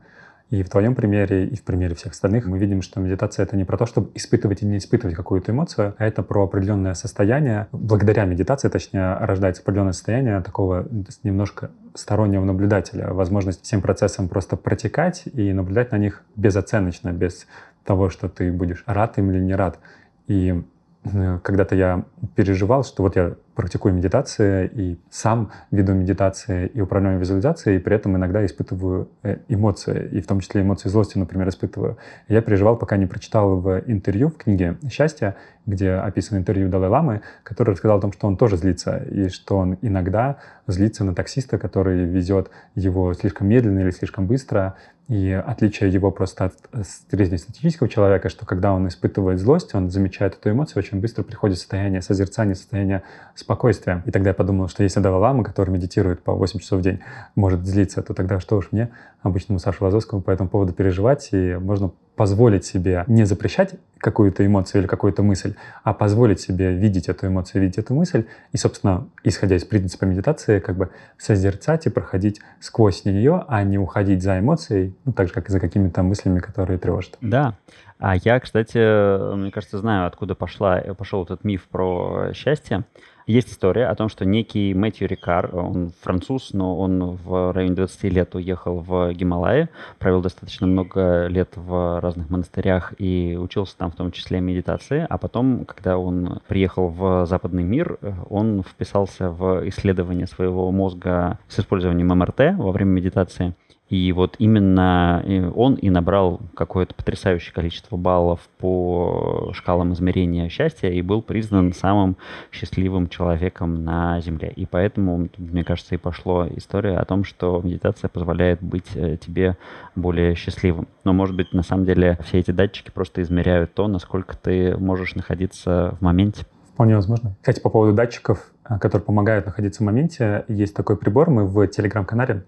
И 0.53 0.61
в 0.61 0.69
твоем 0.69 0.93
примере, 0.93 1.47
и 1.47 1.55
в 1.55 1.63
примере 1.63 1.95
всех 1.95 2.11
остальных 2.11 2.45
мы 2.45 2.59
видим, 2.59 2.83
что 2.83 2.99
медитация— 2.99 3.41
это 3.45 3.57
не 3.57 3.65
про 3.65 3.75
то, 3.75 3.87
чтобы 3.87 4.11
испытывать 4.13 4.61
и 4.61 4.67
не 4.67 4.77
испытывать 4.77 5.15
какую-то 5.15 5.51
эмоцию, 5.51 5.95
а 5.97 6.05
это 6.05 6.21
про 6.21 6.43
определенное 6.43 6.93
состояние. 6.93 7.65
Благодаря 7.71 8.25
медитации, 8.25 8.69
точнее, 8.69 9.17
рождается 9.17 9.63
определенное 9.63 9.93
состояние 9.93 10.39
такого 10.41 10.87
немножко 11.23 11.71
стороннего 11.95 12.45
наблюдателя, 12.45 13.13
возможность 13.13 13.63
всем 13.63 13.81
процессам 13.81 14.29
просто 14.29 14.55
протекать 14.55 15.23
и 15.25 15.51
наблюдать 15.53 15.91
на 15.91 15.97
них 15.97 16.21
безоценочно, 16.35 17.11
без 17.11 17.47
того, 17.83 18.11
что 18.11 18.29
ты 18.29 18.51
будешь 18.51 18.83
рад 18.85 19.17
им 19.17 19.31
или 19.31 19.39
не 19.39 19.55
рад. 19.55 19.79
И 20.27 20.61
э, 21.03 21.39
когда-то 21.41 21.73
я 21.73 22.03
переживал, 22.35 22.83
что 22.83 23.01
вот 23.01 23.15
я 23.15 23.33
практикую 23.55 23.93
медитацию 23.93 24.69
и 24.73 24.97
сам 25.09 25.51
веду 25.71 25.93
медитации 25.93 26.67
и 26.67 26.81
управляю 26.81 27.19
визуализацией, 27.19 27.77
и 27.77 27.79
при 27.79 27.95
этом 27.95 28.15
иногда 28.17 28.45
испытываю 28.45 29.09
э, 29.23 29.37
эмоции, 29.47 30.09
и 30.11 30.21
в 30.21 30.27
том 30.27 30.39
числе 30.39 30.61
эмоции 30.61 30.89
злости, 30.89 31.17
например, 31.17 31.49
испытываю. 31.49 31.97
Я 32.27 32.41
переживал, 32.41 32.77
пока 32.77 32.97
не 32.97 33.05
прочитал 33.05 33.59
в 33.59 33.83
интервью 33.87 34.29
в 34.29 34.37
книге 34.37 34.77
«Счастье», 34.89 35.35
где 35.65 35.91
описано 35.91 36.39
интервью 36.39 36.69
Далай-Ламы, 36.69 37.21
который 37.43 37.71
рассказал 37.71 37.99
о 37.99 38.01
том, 38.01 38.11
что 38.11 38.27
он 38.27 38.37
тоже 38.37 38.57
злится, 38.57 38.97
и 38.97 39.29
что 39.29 39.57
он 39.57 39.77
иногда 39.81 40.37
злится 40.67 41.03
на 41.03 41.15
таксиста, 41.15 41.57
который 41.57 42.05
везет 42.05 42.49
его 42.75 43.13
слишком 43.13 43.47
медленно 43.47 43.79
или 43.79 43.91
слишком 43.91 44.27
быстро, 44.27 44.75
и 45.09 45.31
отличие 45.31 45.91
его 45.91 46.11
просто 46.11 46.45
от 46.45 46.87
среднестатистического 47.09 47.89
человека, 47.89 48.29
что 48.29 48.45
когда 48.45 48.73
он 48.73 48.87
испытывает 48.87 49.39
злость, 49.39 49.75
он 49.75 49.89
замечает 49.89 50.35
эту 50.35 50.51
эмоцию, 50.51 50.81
очень 50.81 51.01
быстро 51.01 51.23
приходит 51.23 51.57
состояние 51.57 52.01
созерцания, 52.01 52.55
состояние 52.55 53.03
спокойствия. 53.35 54.01
И 54.05 54.11
тогда 54.11 54.29
я 54.29 54.33
подумал, 54.33 54.69
что 54.69 54.81
если 54.83 55.01
Далай-Лама, 55.01 55.43
который 55.43 55.71
медитирует 55.71 56.23
по 56.23 56.33
8 56.33 56.59
часов 56.59 56.79
в 56.79 56.83
день, 56.83 57.01
может 57.35 57.65
злиться, 57.65 58.01
то 58.01 58.13
тогда 58.13 58.39
что 58.39 58.55
уж 58.55 58.71
мне, 58.71 58.91
обычному 59.21 59.59
Саше 59.59 59.83
Лазовскому, 59.83 60.21
по 60.21 60.31
этому 60.31 60.49
поводу 60.49 60.71
переживать, 60.71 61.29
и 61.33 61.55
можно 61.55 61.91
позволить 62.15 62.65
себе 62.65 63.03
не 63.07 63.25
запрещать 63.25 63.75
какую-то 63.97 64.45
эмоцию 64.45 64.81
или 64.81 64.87
какую-то 64.87 65.23
мысль, 65.23 65.55
а 65.83 65.93
позволить 65.93 66.41
себе 66.41 66.73
видеть 66.73 67.07
эту 67.07 67.27
эмоцию, 67.27 67.61
видеть 67.61 67.77
эту 67.77 67.95
мысль, 67.95 68.25
и, 68.51 68.57
собственно, 68.57 69.07
исходя 69.23 69.55
из 69.55 69.63
принципа 69.63 70.03
медитации, 70.03 70.59
как 70.59 70.75
бы 70.75 70.89
созерцать 71.17 71.85
и 71.85 71.89
проходить 71.89 72.41
сквозь 72.59 73.05
нее, 73.05 73.45
а 73.47 73.63
не 73.63 73.77
уходить 73.77 74.21
за 74.21 74.39
эмоцией, 74.39 74.93
ну, 75.05 75.13
так 75.13 75.27
же, 75.27 75.33
как 75.33 75.47
и 75.49 75.51
за 75.51 75.59
какими-то 75.59 76.03
мыслями, 76.03 76.39
которые 76.39 76.77
тревожат. 76.77 77.17
Да. 77.21 77.55
А 77.97 78.17
я, 78.17 78.39
кстати, 78.41 79.35
мне 79.35 79.51
кажется, 79.51 79.77
знаю, 79.77 80.07
откуда 80.07 80.35
пошла, 80.35 80.81
пошел 80.97 81.23
этот 81.23 81.45
миф 81.45 81.63
про 81.69 82.33
счастье. 82.33 82.83
Есть 83.25 83.51
история 83.51 83.87
о 83.87 83.95
том, 83.95 84.09
что 84.09 84.25
некий 84.25 84.73
Мэтью 84.73 85.07
Рикар, 85.07 85.55
он 85.55 85.91
француз, 86.01 86.51
но 86.51 86.77
он 86.77 87.15
в 87.15 87.53
районе 87.53 87.75
20 87.75 88.03
лет 88.11 88.35
уехал 88.35 88.79
в 88.79 89.13
Гималаи, 89.13 89.69
провел 89.97 90.21
достаточно 90.21 90.67
много 90.67 91.27
лет 91.27 91.49
в 91.55 92.01
разных 92.01 92.29
монастырях 92.29 92.93
и 92.97 93.37
учился 93.39 93.77
там 93.77 93.91
в 93.91 93.95
том 93.95 94.11
числе 94.11 94.41
медитации, 94.41 95.05
а 95.09 95.17
потом, 95.17 95.63
когда 95.63 95.97
он 95.97 96.41
приехал 96.47 96.89
в 96.89 97.25
западный 97.25 97.63
мир, 97.63 97.97
он 98.29 98.61
вписался 98.61 99.29
в 99.29 99.67
исследование 99.69 100.27
своего 100.27 100.69
мозга 100.71 101.39
с 101.47 101.59
использованием 101.59 102.07
МРТ 102.09 102.57
во 102.57 102.71
время 102.71 102.91
медитации 102.91 103.53
И 103.93 104.11
вот 104.11 104.37
именно 104.39 105.21
э, 105.23 105.51
он 105.53 105.75
и 105.75 105.91
набрал 105.91 106.41
какое-то 106.55 106.95
потрясающее 106.95 107.53
количество 107.53 107.95
баллов 107.95 108.39
по 108.57 109.51
шкалам 109.53 109.93
измерения 109.93 110.49
счастья 110.49 110.89
и 110.89 111.03
был 111.03 111.21
признан 111.21 111.73
самым 111.73 112.17
счастливым 112.51 113.07
человеком 113.07 113.83
на 113.83 114.19
Земле. 114.19 114.51
И 114.55 114.65
поэтому, 114.65 115.29
мне 115.37 115.63
кажется, 115.63 115.93
и 115.93 115.99
пошло 115.99 116.47
история 116.55 116.97
о 116.97 117.05
том, 117.05 117.23
что 117.23 117.61
медитация 117.63 118.09
позволяет 118.09 118.63
быть 118.63 118.95
э, 118.95 119.17
тебе 119.17 119.57
более 119.95 120.33
счастливым. 120.33 120.87
Но, 121.03 121.13
может 121.13 121.35
быть, 121.35 121.53
на 121.53 121.61
самом 121.61 121.85
деле 121.85 122.17
все 122.23 122.39
эти 122.39 122.49
датчики 122.49 122.89
просто 122.89 123.21
измеряют 123.21 123.75
то, 123.75 123.87
насколько 123.87 124.35
ты 124.35 124.75
можешь 124.75 125.13
находиться 125.13 125.95
в 125.99 126.01
моменте. 126.01 126.47
Вполне 126.73 126.95
возможно. 126.95 127.35
Кстати, 127.41 127.59
по 127.59 127.69
поводу 127.69 127.93
датчиков, 127.93 128.51
э, 128.67 128.79
которые 128.79 129.05
помогают 129.05 129.45
находиться 129.45 129.83
в 129.83 129.85
моменте, 129.85 130.45
есть 130.47 130.73
такой 130.73 130.97
прибор, 130.97 131.29
мы 131.29 131.45
в 131.45 131.67
телеграм-канале 131.67 132.43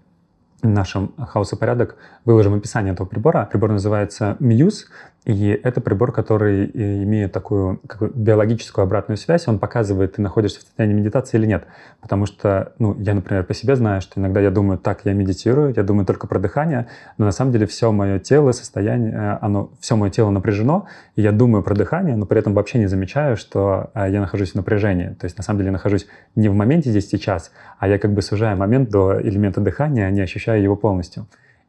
нашем 0.62 1.12
«Хаос 1.16 1.52
и 1.52 1.56
порядок» 1.56 1.96
выложим 2.24 2.54
описание 2.54 2.92
этого 2.92 3.06
прибора. 3.06 3.48
Прибор 3.50 3.72
называется 3.72 4.36
Muse. 4.40 4.84
И 5.26 5.48
это 5.64 5.80
прибор, 5.80 6.12
который 6.12 6.70
э, 6.72 7.02
имеет 7.02 7.32
такую 7.32 7.80
как 7.88 8.14
биологическую 8.14 8.84
обратную 8.84 9.16
связь. 9.16 9.48
Он 9.48 9.58
показывает, 9.58 10.14
ты 10.14 10.22
находишься 10.22 10.60
в 10.60 10.62
состоянии 10.62 10.94
медитации 10.94 11.36
или 11.36 11.46
нет. 11.46 11.64
Потому 12.00 12.26
что, 12.26 12.74
ну, 12.78 12.94
я, 13.00 13.12
например, 13.12 13.42
по 13.42 13.52
себе 13.52 13.74
знаю, 13.74 14.00
что 14.00 14.20
иногда 14.20 14.38
я 14.38 14.52
думаю, 14.52 14.78
так, 14.78 15.00
я 15.02 15.12
медитирую, 15.14 15.74
я 15.76 15.82
думаю 15.82 16.06
только 16.06 16.28
про 16.28 16.38
дыхание, 16.38 16.86
но 17.18 17.24
на 17.24 17.32
самом 17.32 17.50
деле 17.50 17.66
все 17.66 17.90
мое 17.90 18.20
тело, 18.20 18.52
состояние, 18.52 19.12
э, 19.14 19.38
оно, 19.40 19.72
все 19.80 19.96
мое 19.96 20.12
тело 20.12 20.30
напряжено, 20.30 20.86
и 21.16 21.22
я 21.22 21.32
думаю 21.32 21.64
про 21.64 21.74
дыхание, 21.74 22.14
но 22.14 22.24
при 22.24 22.38
этом 22.38 22.54
вообще 22.54 22.78
не 22.78 22.86
замечаю, 22.86 23.36
что 23.36 23.90
э, 23.94 24.06
я 24.08 24.20
нахожусь 24.20 24.52
в 24.52 24.54
напряжении. 24.54 25.08
То 25.08 25.24
есть, 25.24 25.36
на 25.38 25.42
самом 25.42 25.58
деле, 25.58 25.72
нахожусь 25.72 26.06
не 26.36 26.48
в 26.48 26.54
моменте 26.54 26.90
здесь 26.90 27.08
сейчас, 27.08 27.50
а 27.80 27.88
я 27.88 27.98
как 27.98 28.12
бы 28.12 28.22
сужаю 28.22 28.56
момент 28.56 28.90
до 28.90 29.20
элемента 29.20 29.60
дыхания, 29.60 30.06
а 30.06 30.10
не 30.10 30.20
ощущаю 30.20 30.45
его 30.54 30.76
полностью. 30.76 31.26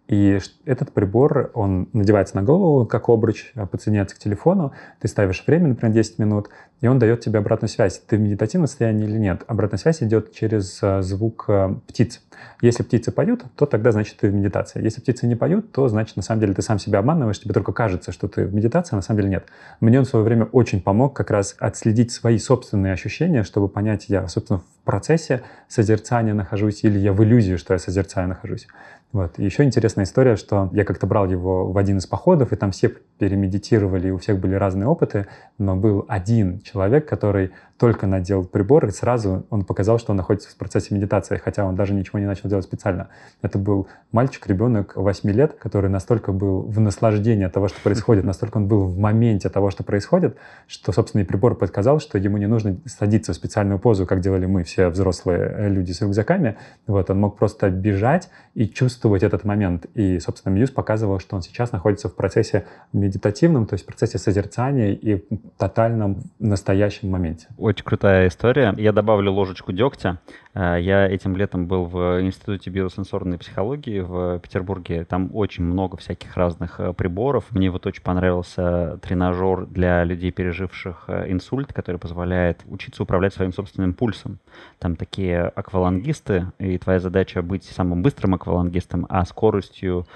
И 0.07 0.39
этот 0.65 0.93
прибор, 0.93 1.51
он 1.53 1.89
надевается 1.91 2.37
на 2.37 2.43
голову, 2.43 2.85
как 2.85 3.09
обруч, 3.09 3.51
а, 3.55 3.65
подсоединяется 3.65 4.15
к 4.15 4.19
телефону, 4.19 4.71
ты 5.01 5.09
ставишь 5.09 5.43
время, 5.45 5.67
например, 5.67 5.93
10 5.93 6.17
минут, 6.17 6.49
и 6.79 6.87
он 6.87 6.97
дает 6.97 7.19
тебе 7.19 7.39
обратную 7.39 7.69
связь, 7.69 7.99
ты 7.99 8.15
в 8.15 8.21
медитативном 8.21 8.67
состоянии 8.67 9.05
или 9.05 9.17
нет. 9.17 9.43
Обратная 9.47 9.77
связь 9.77 10.01
идет 10.01 10.31
через 10.33 10.79
а, 10.81 11.01
звук 11.01 11.45
а, 11.49 11.77
птиц. 11.87 12.21
Если 12.61 12.83
птицы 12.83 13.11
поют, 13.11 13.43
то 13.55 13.65
тогда 13.65 13.91
значит 13.91 14.17
ты 14.17 14.29
в 14.29 14.33
медитации. 14.33 14.81
Если 14.81 15.01
птицы 15.01 15.27
не 15.27 15.35
поют, 15.35 15.71
то 15.73 15.87
значит 15.89 16.15
на 16.15 16.21
самом 16.21 16.39
деле 16.39 16.53
ты 16.53 16.61
сам 16.61 16.79
себя 16.79 16.99
обманываешь, 16.99 17.39
тебе 17.39 17.53
только 17.53 17.73
кажется, 17.73 18.13
что 18.13 18.29
ты 18.29 18.45
в 18.45 18.53
медитации, 18.53 18.93
а 18.93 18.97
на 18.97 19.01
самом 19.01 19.19
деле 19.21 19.31
нет. 19.31 19.47
Мне 19.81 19.99
он 19.99 20.05
в 20.05 20.09
свое 20.09 20.23
время 20.23 20.45
очень 20.45 20.81
помог 20.81 21.15
как 21.15 21.31
раз 21.31 21.55
отследить 21.59 22.11
свои 22.11 22.37
собственные 22.37 22.93
ощущения, 22.93 23.43
чтобы 23.43 23.67
понять, 23.67 24.05
я, 24.07 24.27
собственно, 24.27 24.59
в 24.59 24.85
процессе 24.85 25.41
созерцания 25.67 26.33
нахожусь 26.33 26.83
или 26.83 26.97
я 26.97 27.11
в 27.11 27.21
иллюзии, 27.23 27.57
что 27.57 27.73
я 27.73 27.79
созерцаю 27.79 28.29
нахожусь. 28.29 28.67
Вот. 29.13 29.39
И 29.39 29.45
еще 29.45 29.63
интересная 29.63 30.03
история, 30.03 30.35
что 30.35 30.69
я 30.73 30.83
как-то 30.83 31.07
брал 31.07 31.29
его 31.29 31.71
в 31.71 31.77
один 31.77 31.97
из 31.97 32.05
походов, 32.05 32.51
и 32.51 32.55
там 32.55 32.71
все 32.71 32.89
перемедитировали, 32.89 34.09
и 34.09 34.11
у 34.11 34.17
всех 34.17 34.39
были 34.39 34.55
разные 34.55 34.87
опыты, 34.87 35.27
но 35.57 35.75
был 35.75 36.05
один 36.07 36.59
человек, 36.61 37.07
который 37.07 37.51
только 37.77 38.07
надел 38.07 38.43
прибор, 38.43 38.85
и 38.87 38.91
сразу 38.91 39.45
он 39.49 39.63
показал, 39.63 39.99
что 39.99 40.11
он 40.11 40.17
находится 40.17 40.49
в 40.49 40.55
процессе 40.55 40.95
медитации, 40.95 41.37
хотя 41.37 41.65
он 41.65 41.75
даже 41.75 41.93
ничего 41.93 42.19
не 42.19 42.25
начал 42.25 42.49
делать 42.49 42.65
специально. 42.65 43.09
Это 43.41 43.59
был 43.59 43.87
мальчик, 44.11 44.47
ребенок 44.47 44.95
8 44.95 45.29
лет, 45.31 45.53
который 45.53 45.89
настолько 45.89 46.31
был 46.31 46.61
в 46.61 46.79
наслаждении 46.79 47.45
от 47.45 47.53
того, 47.53 47.67
что 47.67 47.79
происходит, 47.81 48.23
настолько 48.25 48.57
он 48.57 48.67
был 48.67 48.85
в 48.85 48.97
моменте 48.97 49.49
того, 49.49 49.69
что 49.69 49.83
происходит, 49.83 50.37
что, 50.67 50.91
собственно, 50.91 51.21
и 51.21 51.25
прибор 51.25 51.55
подсказал, 51.55 51.99
что 51.99 52.17
ему 52.17 52.37
не 52.37 52.47
нужно 52.47 52.77
садиться 52.85 53.33
в 53.33 53.35
специальную 53.35 53.79
позу, 53.79 54.05
как 54.05 54.21
делали 54.21 54.45
мы, 54.47 54.63
все 54.63 54.89
взрослые 54.89 55.69
люди 55.69 55.91
с 55.91 56.01
рюкзаками. 56.01 56.57
Вот, 56.87 57.09
он 57.09 57.19
мог 57.19 57.37
просто 57.37 57.69
бежать 57.69 58.29
и 58.55 58.67
чувствовать 58.67 59.21
этот 59.21 59.43
момент. 59.43 59.85
И, 59.93 60.19
собственно, 60.19 60.53
Мьюз 60.53 60.71
показывал, 60.71 61.19
что 61.19 61.35
он 61.35 61.43
сейчас 61.43 61.71
находится 61.71 62.09
в 62.09 62.15
процессе 62.15 62.65
медитативном, 62.91 63.67
то 63.67 63.73
есть 63.73 63.83
в 63.83 63.87
процессе 63.87 64.17
созерцания 64.17 64.93
и 64.93 65.23
тотальном 65.57 66.23
настоящем 66.39 67.11
моменте. 67.11 67.47
Очень 67.67 67.83
крутая 67.83 68.29
история. 68.29 68.73
Я 68.77 68.93
добавлю 68.93 69.33
ложечку 69.33 69.73
дегтя. 69.73 70.19
Э, 70.53 70.77
я 70.79 71.05
этим 71.05 71.35
летом 71.35 71.67
был 71.67 71.83
в 71.83 72.21
Институте 72.21 72.69
биосенсорной 72.69 73.37
психологии 73.37 73.99
в 73.99 74.39
Петербурге. 74.39 75.03
Там 75.03 75.29
очень 75.33 75.65
много 75.65 75.97
всяких 75.97 76.37
разных 76.37 76.79
э, 76.79 76.93
приборов. 76.93 77.43
Мне 77.51 77.69
вот 77.69 77.85
очень 77.85 78.01
понравился 78.01 78.99
тренажер 79.01 79.65
для 79.65 80.05
людей, 80.05 80.31
переживших 80.31 81.03
э, 81.09 81.29
инсульт, 81.29 81.73
который 81.73 81.97
позволяет 81.97 82.61
учиться 82.69 83.03
управлять 83.03 83.33
своим 83.33 83.51
собственным 83.51 83.93
пульсом. 83.93 84.39
Там 84.79 84.95
такие 84.95 85.41
аквалангисты, 85.41 86.53
и 86.59 86.77
твоя 86.77 86.99
задача 86.99 87.41
быть 87.41 87.65
самым 87.65 88.01
быстрым 88.01 88.33
аквалангистом, 88.33 89.05
а 89.09 89.25
скоростью 89.25 90.07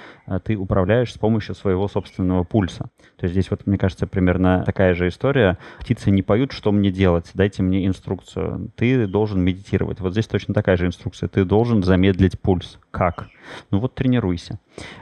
ты 0.45 0.55
управляешь 0.55 1.13
с 1.13 1.17
помощью 1.17 1.53
своего 1.53 1.89
собственного 1.89 2.45
пульса. 2.45 2.89
То 3.17 3.25
есть 3.25 3.33
здесь 3.33 3.51
вот, 3.51 3.67
мне 3.67 3.77
кажется, 3.77 4.07
примерно 4.07 4.63
такая 4.65 4.93
же 4.93 5.09
история. 5.09 5.57
Птицы 5.79 6.11
не 6.11 6.21
поют, 6.21 6.53
что 6.53 6.71
мне 6.71 6.91
делать? 6.91 7.29
Дайте 7.41 7.63
мне 7.63 7.87
инструкцию. 7.87 8.69
Ты 8.75 9.07
должен 9.07 9.41
медитировать. 9.41 9.99
Вот 9.99 10.11
здесь 10.11 10.27
точно 10.27 10.53
такая 10.53 10.77
же 10.77 10.85
инструкция. 10.85 11.27
Ты 11.27 11.43
должен 11.43 11.81
замедлить 11.81 12.39
пульс. 12.39 12.77
Как? 12.91 13.29
Ну 13.71 13.79
вот 13.79 13.95
тренируйся. 13.95 14.59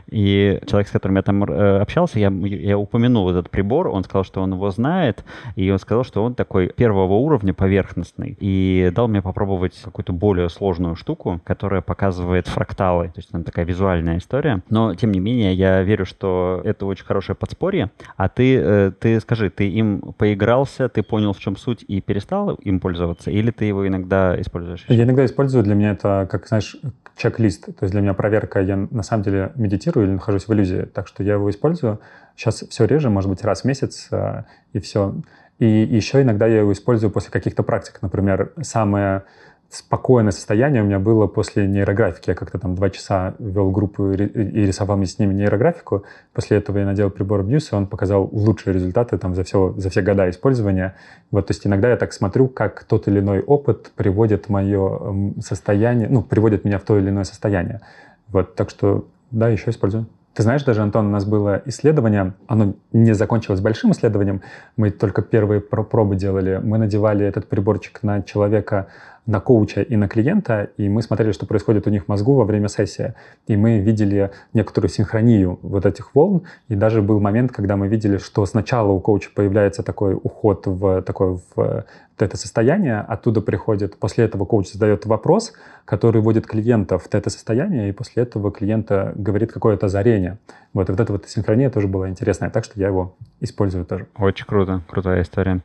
И 0.10 0.60
человек, 0.65 0.88
с 0.88 0.91
которым 0.91 1.17
я 1.17 1.21
там 1.21 1.43
э, 1.43 1.79
общался, 1.79 2.19
я, 2.19 2.29
я 2.29 2.77
упомянул 2.77 3.29
этот 3.29 3.49
прибор, 3.49 3.88
он 3.88 4.03
сказал, 4.03 4.23
что 4.23 4.41
он 4.41 4.53
его 4.53 4.69
знает, 4.71 5.23
и 5.55 5.69
он 5.69 5.79
сказал, 5.79 6.03
что 6.03 6.23
он 6.23 6.36
такой 6.36 6.69
первого 6.69 7.13
уровня 7.13 7.53
поверхностный, 7.53 8.36
и 8.39 8.91
дал 8.95 9.08
мне 9.08 9.21
попробовать 9.21 9.79
какую-то 9.84 10.13
более 10.13 10.49
сложную 10.49 10.95
штуку, 10.95 11.39
которая 11.43 11.82
показывает 11.82 12.47
фракталы, 12.47 13.05
то 13.08 13.17
есть 13.17 13.29
там 13.29 13.43
такая 13.43 13.65
визуальная 13.65 14.17
история. 14.17 14.63
Но, 14.69 14.95
тем 14.95 15.12
не 15.12 15.19
менее, 15.19 15.53
я 15.53 15.82
верю, 15.84 16.05
что 16.05 16.62
это 16.63 16.86
очень 16.86 17.05
хорошее 17.05 17.36
подспорье. 17.36 17.91
А 18.17 18.29
ты, 18.29 18.58
э, 18.58 18.91
ты 18.99 19.19
скажи, 19.19 19.49
ты 19.49 19.69
им 19.69 20.13
поигрался, 20.17 20.89
ты 20.89 21.03
понял, 21.03 21.34
в 21.34 21.39
чем 21.39 21.55
суть, 21.55 21.86
и 21.88 22.01
перестал 22.01 22.55
им 22.55 22.79
пользоваться, 22.79 23.29
или 23.29 23.51
ты 23.51 23.65
его 23.65 23.88
иногда 23.88 24.39
используешь? 24.41 24.86
Я 24.88 25.03
иногда 25.03 25.25
использую, 25.25 25.63
для 25.63 25.75
меня 25.75 25.91
это, 25.91 26.27
как, 26.29 26.47
знаешь, 26.47 26.75
чек-лист. 27.19 27.65
То 27.65 27.84
есть 27.84 27.91
для 27.91 28.01
меня 28.01 28.13
проверка, 28.13 28.62
я 28.62 28.75
на 28.75 29.03
самом 29.03 29.23
деле 29.23 29.51
медитирую 29.60 30.08
или 30.08 30.13
нахожусь 30.13 30.48
в 30.48 30.54
иллюзии, 30.54 30.84
так 30.84 31.08
что 31.08 31.24
я 31.24 31.34
его 31.34 31.50
использую. 31.50 32.00
Сейчас 32.36 32.63
все 32.69 32.86
реже, 32.86 33.10
может 33.10 33.30
быть, 33.30 33.43
раз 33.43 33.62
в 33.62 33.65
месяц, 33.65 34.08
э, 34.12 34.43
и 34.74 34.80
все. 34.80 35.15
И 35.60 35.65
еще 35.65 36.22
иногда 36.22 36.48
я 36.48 36.60
его 36.60 36.72
использую 36.72 37.12
после 37.12 37.32
каких-то 37.32 37.63
практик. 37.63 38.00
Например, 38.02 38.54
самое 38.62 39.24
спокойное 39.69 40.32
состояние 40.32 40.82
у 40.82 40.86
меня 40.86 41.00
было 41.00 41.28
после 41.28 41.67
нейрографики. 41.67 42.30
Я 42.30 42.36
как-то 42.36 42.58
там 42.58 42.76
два 42.76 42.89
часа 42.89 43.36
вел 43.38 43.69
группу 43.69 44.12
и 44.12 44.65
рисовал 44.65 44.98
вместе 44.98 45.17
с 45.17 45.19
ними 45.19 45.34
нейрографику. 45.34 46.06
После 46.34 46.58
этого 46.58 46.80
я 46.80 46.86
надел 46.86 47.12
прибор 47.12 47.41
Muse, 47.41 47.69
и 47.72 47.76
он 47.76 47.86
показал 47.86 48.28
лучшие 48.32 48.74
результаты 48.74 49.17
там 49.17 49.36
за 49.36 49.43
все, 49.43 49.74
за 49.78 49.89
все 49.89 50.02
года 50.02 50.30
использования. 50.30 50.95
Вот, 51.30 51.48
то 51.48 51.52
есть 51.52 51.67
иногда 51.67 51.89
я 51.89 51.98
так 51.98 52.13
смотрю, 52.13 52.48
как 52.48 52.84
тот 52.84 53.08
или 53.08 53.19
иной 53.19 53.41
опыт 53.41 53.91
приводит 53.95 54.50
мое 54.50 55.34
состояние, 55.39 56.10
ну, 56.10 56.24
приводит 56.24 56.65
меня 56.65 56.80
в 56.80 56.84
то 56.84 56.98
или 56.98 57.10
иное 57.10 57.26
состояние. 57.26 57.82
Вот, 58.30 58.56
так 58.56 58.72
что, 58.72 59.08
да, 59.32 59.50
еще 59.50 59.70
использую. 59.70 60.08
Ты 60.34 60.44
знаешь, 60.44 60.63
даже, 60.63 60.82
Антон, 60.82 61.08
у 61.08 61.10
нас 61.10 61.26
было 61.26 61.62
исследование, 61.65 62.34
оно 62.48 62.76
не 62.94 63.13
закончилось 63.13 63.62
большим 63.62 63.92
исследованием, 63.92 64.42
мы 64.78 64.89
только 64.92 65.22
первые 65.22 65.60
пробы 65.60 66.15
делали. 66.15 66.62
Мы 66.63 66.78
надевали 66.78 67.26
этот 67.26 67.48
приборчик 67.48 68.04
на 68.04 68.22
человека 68.22 68.88
на 69.25 69.39
коуча 69.39 69.82
и 69.82 69.95
на 69.95 70.08
клиента, 70.08 70.69
и 70.77 70.89
мы 70.89 71.01
смотрели, 71.01 71.32
что 71.32 71.45
происходит 71.45 71.88
у 71.88 71.89
них 71.89 72.05
в 72.05 72.08
мозгу 72.08 72.34
во 72.34 72.45
время 72.45 72.67
сессии. 72.67 73.13
И 73.47 73.55
мы 73.55 73.79
видели 73.79 74.32
некоторую 74.53 74.89
синхронию 74.89 75.60
вот 75.62 75.86
этих 75.86 76.15
волн, 76.15 76.43
и 76.67 76.75
даже 76.75 77.01
был 77.01 77.19
момент, 77.19 77.51
когда 77.51 77.75
мы 77.75 77.88
видели, 77.88 78.17
что 78.17 78.45
сначала 78.45 78.91
у 78.91 78.99
коуча 78.99 79.29
появляется 79.34 79.84
такой 79.84 80.13
уход 80.13 80.65
в 80.65 81.01
такое 81.03 81.39
в 81.55 81.86
это 82.23 82.38
состояние, 82.38 82.99
оттуда 82.99 83.41
приходит, 83.41 83.97
после 83.97 84.25
этого 84.25 84.45
коуч 84.45 84.71
задает 84.71 85.05
вопрос, 85.05 85.53
который 85.86 86.21
вводит 86.21 86.45
клиента 86.45 86.97
в 86.97 87.08
это 87.12 87.29
состояние, 87.29 87.89
и 87.89 87.91
после 87.91 88.23
этого 88.23 88.51
клиента 88.51 89.13
говорит 89.15 89.51
какое-то 89.51 89.88
озарение. 89.88 90.38
Вот, 90.73 90.89
и 90.89 90.91
вот 90.91 90.99
эта 90.99 91.13
вот 91.13 91.27
синхрония 91.27 91.69
тоже 91.69 91.88
была 91.88 92.10
интересная, 92.10 92.49
так 92.49 92.63
что 92.63 92.79
я 92.79 92.88
его 92.88 93.15
использую 93.39 93.86
тоже. 93.86 94.08
Очень 94.17 94.45
круто, 94.45 94.82
крутая 94.88 95.23
история. 95.23 95.62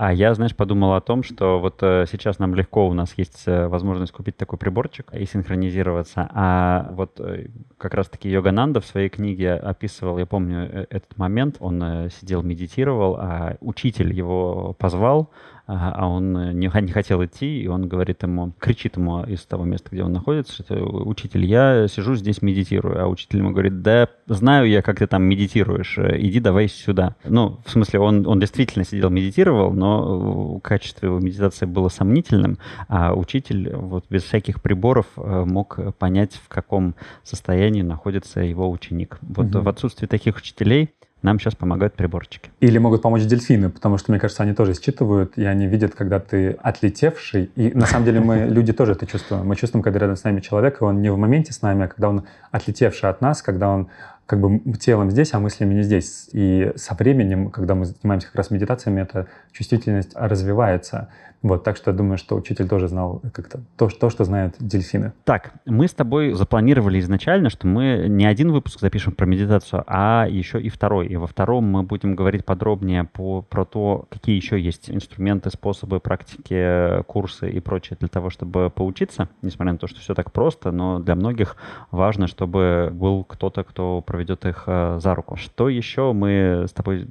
А 0.00 0.12
я, 0.12 0.32
знаешь, 0.32 0.54
подумал 0.54 0.94
о 0.94 1.00
том, 1.00 1.24
что 1.24 1.58
вот 1.58 1.82
э, 1.82 2.04
сейчас 2.08 2.38
нам 2.38 2.54
легко, 2.54 2.86
у 2.86 2.94
нас 2.94 3.14
есть 3.16 3.42
э, 3.46 3.66
возможность 3.66 4.12
купить 4.12 4.36
такой 4.36 4.56
приборчик 4.56 5.12
и 5.12 5.26
синхронизироваться. 5.26 6.30
А 6.32 6.90
вот 6.92 7.18
э, 7.18 7.48
как 7.78 7.94
раз-таки 7.94 8.30
Йогананда 8.30 8.80
в 8.80 8.86
своей 8.86 9.08
книге 9.08 9.54
описывал, 9.54 10.18
я 10.18 10.26
помню 10.26 10.86
этот 10.88 11.18
момент, 11.18 11.56
он 11.58 12.10
сидел, 12.20 12.42
медитировал, 12.42 13.16
а 13.16 13.56
учитель 13.60 14.12
его 14.12 14.76
позвал, 14.78 15.32
а 15.70 16.08
он 16.08 16.32
не, 16.58 16.70
не 16.80 16.92
хотел 16.92 17.22
идти, 17.22 17.60
и 17.60 17.66
он 17.66 17.88
говорит 17.88 18.22
ему, 18.22 18.52
кричит 18.58 18.96
ему 18.96 19.22
из 19.24 19.42
того 19.42 19.64
места, 19.64 19.90
где 19.92 20.02
он 20.02 20.14
находится, 20.14 20.64
что 20.64 20.74
учитель, 20.76 21.44
я 21.44 21.86
сижу 21.88 22.14
здесь 22.14 22.40
медитирую, 22.40 23.02
а 23.02 23.06
учитель 23.06 23.40
ему 23.40 23.50
говорит, 23.50 23.82
да, 23.82 24.08
знаю 24.26 24.66
я, 24.66 24.80
как 24.80 24.98
ты 24.98 25.06
там 25.06 25.24
медитируешь, 25.24 25.98
иди 25.98 26.40
давай 26.40 26.68
сюда. 26.68 27.16
Ну, 27.24 27.60
в 27.66 27.70
смысле, 27.70 28.00
он, 28.00 28.26
он 28.26 28.40
действительно 28.40 28.84
сидел, 28.86 29.10
медитировал, 29.10 29.72
но 29.72 30.58
качество 30.60 31.04
его 31.04 31.18
медитации 31.18 31.66
было 31.66 31.90
сомнительным, 31.90 32.58
а 32.88 33.14
учитель 33.14 33.76
вот 33.76 34.06
без 34.08 34.22
всяких 34.22 34.62
приборов 34.62 35.06
мог 35.16 35.78
понять, 35.98 36.32
в 36.32 36.48
каком 36.48 36.94
состоянии 37.22 37.82
находится 37.82 38.40
его 38.40 38.70
ученик. 38.70 39.18
Вот 39.20 39.54
угу. 39.54 39.60
в 39.60 39.68
отсутствии 39.68 40.06
таких 40.06 40.38
учителей 40.38 40.94
нам 41.22 41.40
сейчас 41.40 41.54
помогают 41.54 41.94
приборчики. 41.94 42.50
Или 42.60 42.78
могут 42.78 43.02
помочь 43.02 43.22
дельфины, 43.22 43.70
потому 43.70 43.98
что, 43.98 44.12
мне 44.12 44.20
кажется, 44.20 44.42
они 44.42 44.54
тоже 44.54 44.74
считывают, 44.74 45.36
и 45.36 45.44
они 45.44 45.66
видят, 45.66 45.94
когда 45.94 46.20
ты 46.20 46.52
отлетевший. 46.62 47.50
И 47.56 47.72
на 47.72 47.86
самом 47.86 48.04
деле 48.04 48.20
мы, 48.20 48.46
люди, 48.48 48.72
тоже 48.72 48.92
это 48.92 49.06
чувствуем. 49.06 49.46
Мы 49.46 49.56
чувствуем, 49.56 49.82
когда 49.82 49.98
рядом 49.98 50.16
с 50.16 50.24
нами 50.24 50.40
человек, 50.40 50.80
и 50.80 50.84
он 50.84 51.02
не 51.02 51.10
в 51.10 51.18
моменте 51.18 51.52
с 51.52 51.62
нами, 51.62 51.84
а 51.84 51.88
когда 51.88 52.08
он 52.08 52.24
отлетевший 52.50 53.10
от 53.10 53.20
нас, 53.20 53.42
когда 53.42 53.68
он 53.68 53.88
как 54.28 54.40
бы 54.40 54.60
телом 54.74 55.10
здесь, 55.10 55.32
а 55.32 55.38
мыслями 55.38 55.72
не 55.72 55.82
здесь. 55.82 56.28
И 56.34 56.70
со 56.76 56.94
временем, 56.94 57.48
когда 57.50 57.74
мы 57.74 57.86
занимаемся 57.86 58.26
как 58.26 58.36
раз 58.36 58.50
медитациями, 58.50 59.00
эта 59.00 59.26
чувствительность 59.52 60.10
развивается. 60.14 61.08
Вот, 61.40 61.62
так 61.62 61.76
что 61.76 61.92
я 61.92 61.96
думаю, 61.96 62.18
что 62.18 62.34
учитель 62.34 62.68
тоже 62.68 62.88
знал 62.88 63.22
как-то 63.32 63.60
то, 63.76 63.88
то, 63.88 64.10
что 64.10 64.24
знают 64.24 64.56
дельфины. 64.58 65.12
Так, 65.24 65.52
мы 65.66 65.86
с 65.86 65.94
тобой 65.94 66.32
запланировали 66.32 66.98
изначально, 66.98 67.48
что 67.48 67.68
мы 67.68 68.06
не 68.08 68.26
один 68.26 68.50
выпуск 68.50 68.80
запишем 68.80 69.12
про 69.12 69.24
медитацию, 69.24 69.84
а 69.86 70.26
еще 70.28 70.60
и 70.60 70.68
второй. 70.68 71.06
И 71.06 71.16
во 71.16 71.28
втором 71.28 71.64
мы 71.64 71.84
будем 71.84 72.16
говорить 72.16 72.44
подробнее 72.44 73.04
по, 73.04 73.42
про 73.42 73.64
то, 73.64 74.06
какие 74.10 74.34
еще 74.34 74.60
есть 74.60 74.90
инструменты, 74.90 75.50
способы, 75.50 76.00
практики, 76.00 77.02
курсы 77.04 77.48
и 77.48 77.60
прочее 77.60 77.96
для 78.00 78.08
того, 78.08 78.30
чтобы 78.30 78.68
поучиться, 78.68 79.28
несмотря 79.42 79.72
на 79.72 79.78
то, 79.78 79.86
что 79.86 80.00
все 80.00 80.14
так 80.14 80.32
просто, 80.32 80.72
но 80.72 80.98
для 80.98 81.14
многих 81.14 81.56
важно, 81.92 82.26
чтобы 82.26 82.90
был 82.92 83.22
кто-то, 83.22 83.62
кто 83.62 84.00
проведет 84.18 84.44
их 84.46 84.64
э, 84.66 84.98
за 85.00 85.14
руку. 85.14 85.36
Что 85.36 85.68
еще 85.68 86.12
мы 86.12 86.64
с 86.68 86.72
тобой 86.72 87.08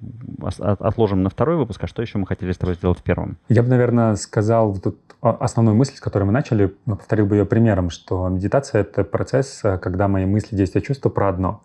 отложим 0.59 1.23
на 1.23 1.29
второй 1.29 1.55
выпуск, 1.55 1.83
а 1.83 1.87
что 1.87 2.01
еще 2.01 2.17
мы 2.17 2.27
хотели 2.27 2.51
с 2.51 2.57
тобой 2.57 2.75
сделать 2.75 2.99
в 2.99 3.03
первом? 3.03 3.37
Я 3.47 3.63
бы, 3.63 3.69
наверное, 3.69 4.15
сказал 4.15 4.77
тут 4.77 4.97
основную 5.21 5.75
мысль, 5.75 5.95
с 5.95 5.99
которой 5.99 6.23
мы 6.23 6.31
начали, 6.31 6.75
но 6.85 6.95
повторил 6.95 7.25
бы 7.25 7.37
ее 7.37 7.45
примером, 7.45 7.89
что 7.89 8.27
медитация— 8.27 8.81
это 8.83 9.03
процесс, 9.03 9.61
э, 9.63 9.77
когда 9.77 10.07
мои 10.07 10.25
мысли, 10.25 10.55
действия, 10.55 10.81
чувства 10.81 11.09
про 11.09 11.29
одно. 11.29 11.61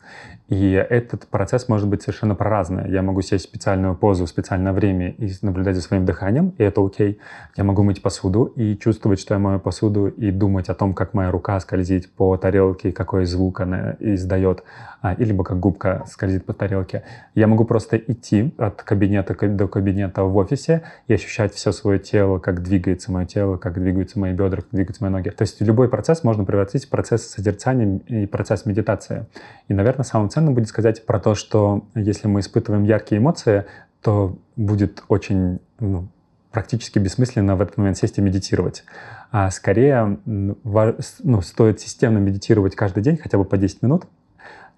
И 0.49 0.73
этот 0.73 1.27
процесс 1.29 1.69
может 1.69 1.89
быть 1.89 2.03
совершенно 2.03 2.35
про 2.35 2.51
разное. 2.51 2.87
Я 2.89 3.03
могу 3.03 3.23
сесть 3.23 3.47
в 3.47 3.49
специальную 3.49 3.95
позу 3.95 4.27
в 4.27 4.29
специальное 4.29 4.73
время 4.73 5.11
и 5.11 5.33
наблюдать 5.43 5.77
за 5.77 5.83
своим 5.83 6.05
дыханием, 6.05 6.55
и 6.59 6.63
это 6.63 6.85
окей. 6.85 7.19
Я 7.57 7.65
могу 7.65 7.83
мыть 7.83 8.03
посуду 8.03 8.45
и 8.45 8.77
чувствовать, 8.77 9.19
что 9.19 9.35
я 9.35 9.39
мою 9.39 9.61
посуду, 9.61 10.09
и 10.09 10.31
думать 10.31 10.69
о 10.69 10.75
том, 10.75 10.95
как 10.95 11.15
моя 11.15 11.31
рука 11.31 11.59
скользит 11.61 12.13
по 12.13 12.37
тарелке, 12.37 12.93
какой 12.93 13.25
звук 13.25 13.61
она 13.61 13.97
издает, 13.99 14.63
а, 15.01 15.15
или 15.33 15.43
как 15.43 15.59
губка 15.59 16.05
скользит 16.09 16.45
по 16.45 16.53
тарелке. 16.53 17.03
Я 17.35 17.47
могу 17.47 17.65
просто 17.65 17.97
идти 17.97 18.55
от 18.59 18.83
кабинета 18.83 19.35
до 19.49 19.69
кабинета 19.69 20.25
в 20.25 20.37
офисе 20.37 20.83
и 21.07 21.15
ощущать 21.15 21.55
все 21.55 21.73
свое 21.73 21.99
тело, 21.99 22.39
как 22.39 22.63
двигается 22.63 23.11
мое 23.11 23.27
тело, 23.27 23.57
как 23.57 23.81
двигаются 23.81 24.19
мои 24.19 24.33
бедра, 24.33 24.63
как 24.63 24.71
двигаются 24.71 25.03
мои 25.03 25.13
ноги. 25.13 25.31
То 25.31 25.43
есть 25.43 25.61
любой 25.61 25.89
процесс 25.89 26.25
можно 26.25 26.45
превратить 26.45 26.87
в 26.87 26.89
процесс 26.89 27.29
созерцания 27.29 27.99
и 28.07 28.27
процесс 28.27 28.67
медитации. 28.67 29.27
И, 29.69 29.75
наверное, 29.75 30.05
самым 30.05 30.31
ценным 30.31 30.55
будет 30.55 30.69
сказать 30.69 31.05
про 31.07 31.19
то, 31.19 31.35
что 31.35 31.85
если 31.95 32.29
мы 32.29 32.41
испытываем 32.41 32.85
яркие 32.85 33.21
эмоции, 33.21 33.65
то 34.03 34.37
будет 34.57 35.03
очень 35.09 35.61
ну, 35.79 36.09
практически 36.51 36.99
бессмысленно 36.99 37.57
в 37.57 37.63
этот 37.63 37.79
момент 37.79 37.97
сесть 37.97 38.19
и 38.19 38.21
медитировать. 38.21 38.85
А 39.31 39.51
скорее 39.51 40.19
ну, 40.27 41.41
стоит 41.41 41.81
системно 41.81 42.19
медитировать 42.19 42.77
каждый 42.77 43.03
день, 43.03 43.17
хотя 43.17 43.39
бы 43.39 43.45
по 43.45 43.57
10 43.57 43.83
минут, 43.83 44.05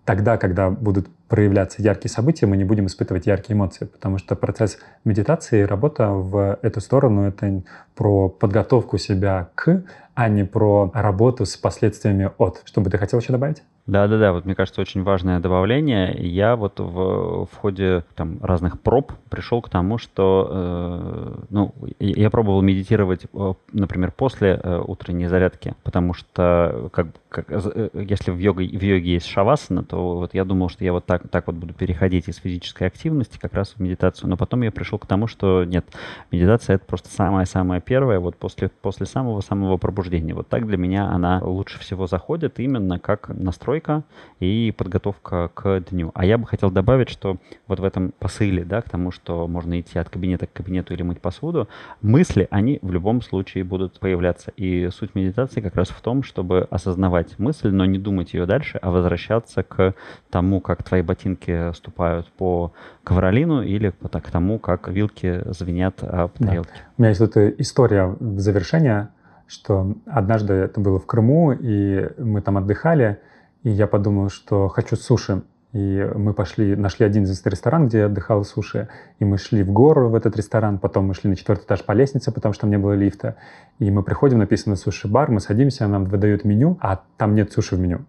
тогда, 0.04 0.36
когда 0.36 0.70
будут 0.70 1.08
проявляться 1.28 1.82
яркие 1.82 2.10
события, 2.10 2.46
мы 2.46 2.56
не 2.56 2.64
будем 2.64 2.86
испытывать 2.86 3.26
яркие 3.26 3.56
эмоции, 3.56 3.86
потому 3.86 4.18
что 4.18 4.36
процесс 4.36 4.78
медитации 5.04 5.60
и 5.60 5.64
работа 5.64 6.10
в 6.10 6.58
эту 6.62 6.80
сторону— 6.80 7.22
это 7.28 7.62
про 7.94 8.28
подготовку 8.28 8.98
себя 8.98 9.48
к, 9.54 9.84
а 10.14 10.28
не 10.28 10.44
про 10.44 10.90
работу 10.94 11.46
с 11.46 11.56
последствиями 11.56 12.30
от. 12.38 12.62
Что 12.64 12.80
бы 12.80 12.90
ты 12.90 12.98
хотел 12.98 13.20
еще 13.20 13.32
добавить? 13.32 13.62
Да-да-да, 13.86 14.32
вот 14.32 14.46
мне 14.46 14.54
кажется, 14.54 14.80
очень 14.80 15.02
важное 15.02 15.40
добавление. 15.40 16.16
Я 16.16 16.56
вот 16.56 16.80
в, 16.80 17.44
в 17.44 17.54
ходе 17.54 18.02
там, 18.14 18.38
разных 18.40 18.80
проб 18.80 19.12
пришел 19.28 19.60
к 19.60 19.68
тому, 19.68 19.98
что 19.98 20.48
э, 20.50 21.44
ну, 21.50 21.74
я 21.98 22.30
пробовал 22.30 22.62
медитировать, 22.62 23.26
э, 23.30 23.52
например, 23.74 24.10
после 24.10 24.58
э, 24.62 24.82
утренней 24.86 25.26
зарядки, 25.26 25.74
потому 25.82 26.14
что 26.14 26.88
как, 26.94 27.08
как, 27.28 27.44
э, 27.50 27.90
если 27.92 28.30
в 28.30 28.38
йоге, 28.38 28.66
в 28.66 28.82
йоге 28.82 29.12
есть 29.12 29.26
шавасана, 29.26 29.84
то 29.84 30.16
вот 30.16 30.32
я 30.32 30.46
думал, 30.46 30.70
что 30.70 30.82
я 30.82 30.94
вот 30.94 31.04
так, 31.04 31.28
так 31.28 31.46
вот 31.46 31.56
буду 31.56 31.74
переходить 31.74 32.26
из 32.28 32.36
физической 32.36 32.86
активности 32.86 33.38
как 33.38 33.52
раз 33.52 33.74
в 33.76 33.80
медитацию. 33.80 34.30
Но 34.30 34.38
потом 34.38 34.62
я 34.62 34.72
пришел 34.72 34.98
к 34.98 35.06
тому, 35.06 35.26
что 35.26 35.64
нет, 35.64 35.84
медитация— 36.30 36.76
это 36.76 36.86
просто 36.86 37.10
самое-самое 37.10 37.82
первое, 37.82 38.18
вот 38.18 38.36
после, 38.36 38.70
после 38.80 39.04
самого-самого 39.04 39.76
пробуждения. 39.76 40.32
Вот 40.32 40.48
так 40.48 40.66
для 40.66 40.78
меня 40.78 41.10
она 41.10 41.42
лучше 41.42 41.78
всего 41.80 42.06
заходит 42.06 42.58
именно 42.60 42.98
как 42.98 43.28
настрой 43.28 43.73
настройка 43.74 44.02
и 44.40 44.72
подготовка 44.76 45.50
к 45.54 45.80
дню. 45.90 46.10
А 46.14 46.24
я 46.24 46.38
бы 46.38 46.46
хотел 46.46 46.70
добавить, 46.70 47.08
что 47.08 47.36
вот 47.66 47.80
в 47.80 47.84
этом 47.84 48.12
посыле, 48.18 48.64
да, 48.64 48.82
к 48.82 48.88
тому, 48.88 49.10
что 49.10 49.46
можно 49.48 49.80
идти 49.80 49.98
от 49.98 50.08
кабинета 50.08 50.46
к 50.46 50.52
кабинету 50.52 50.94
или 50.94 51.02
мыть 51.02 51.20
посуду, 51.20 51.68
мысли, 52.02 52.46
они 52.50 52.78
в 52.82 52.92
любом 52.92 53.22
случае 53.22 53.64
будут 53.64 53.98
появляться. 54.00 54.52
И 54.56 54.88
суть 54.90 55.14
медитации 55.14 55.60
как 55.60 55.74
раз 55.76 55.88
в 55.88 56.00
том, 56.00 56.22
чтобы 56.22 56.66
осознавать 56.70 57.38
мысль, 57.38 57.70
но 57.70 57.84
не 57.84 57.98
думать 57.98 58.34
ее 58.34 58.46
дальше, 58.46 58.78
а 58.82 58.90
возвращаться 58.90 59.62
к 59.62 59.94
тому, 60.30 60.60
как 60.60 60.82
твои 60.82 61.02
ботинки 61.02 61.72
ступают 61.72 62.26
по 62.32 62.72
ковролину 63.02 63.62
или 63.62 63.90
к 63.90 64.30
тому, 64.30 64.58
как 64.58 64.88
вилки 64.88 65.42
звенят 65.52 66.02
об 66.02 66.32
тарелке. 66.32 66.70
Да. 66.74 66.92
У 66.98 67.02
меня 67.02 67.08
есть 67.10 67.20
тут 67.20 67.36
история 67.36 68.16
завершения, 68.20 69.10
что 69.46 69.94
однажды 70.06 70.54
это 70.54 70.80
было 70.80 70.98
в 70.98 71.06
Крыму, 71.06 71.52
и 71.52 72.08
мы 72.18 72.40
там 72.40 72.56
отдыхали, 72.56 73.20
и 73.64 73.70
я 73.70 73.86
подумал, 73.86 74.28
что 74.28 74.68
хочу 74.68 74.94
суши. 74.94 75.42
И 75.72 76.08
мы 76.14 76.34
пошли, 76.34 76.76
нашли 76.76 77.04
один 77.04 77.24
из 77.24 77.44
ресторан, 77.44 77.88
где 77.88 77.98
я 77.98 78.06
отдыхал 78.06 78.44
суши. 78.44 78.88
И 79.18 79.24
мы 79.24 79.38
шли 79.38 79.64
в 79.64 79.72
гору 79.72 80.08
в 80.08 80.14
этот 80.14 80.36
ресторан, 80.36 80.78
потом 80.78 81.06
мы 81.06 81.14
шли 81.14 81.30
на 81.30 81.34
четвертый 81.34 81.64
этаж 81.64 81.84
по 81.84 81.90
лестнице, 81.92 82.30
потому 82.30 82.52
что 82.52 82.60
там 82.60 82.70
не 82.70 82.78
было 82.78 82.92
лифта. 82.92 83.34
И 83.80 83.90
мы 83.90 84.04
приходим, 84.04 84.38
написано 84.38 84.76
суши-бар, 84.76 85.32
мы 85.32 85.40
садимся, 85.40 85.88
нам 85.88 86.04
выдают 86.04 86.44
меню, 86.44 86.78
а 86.80 87.02
там 87.16 87.34
нет 87.34 87.52
суши 87.52 87.74
в 87.74 87.80
меню. 87.80 88.04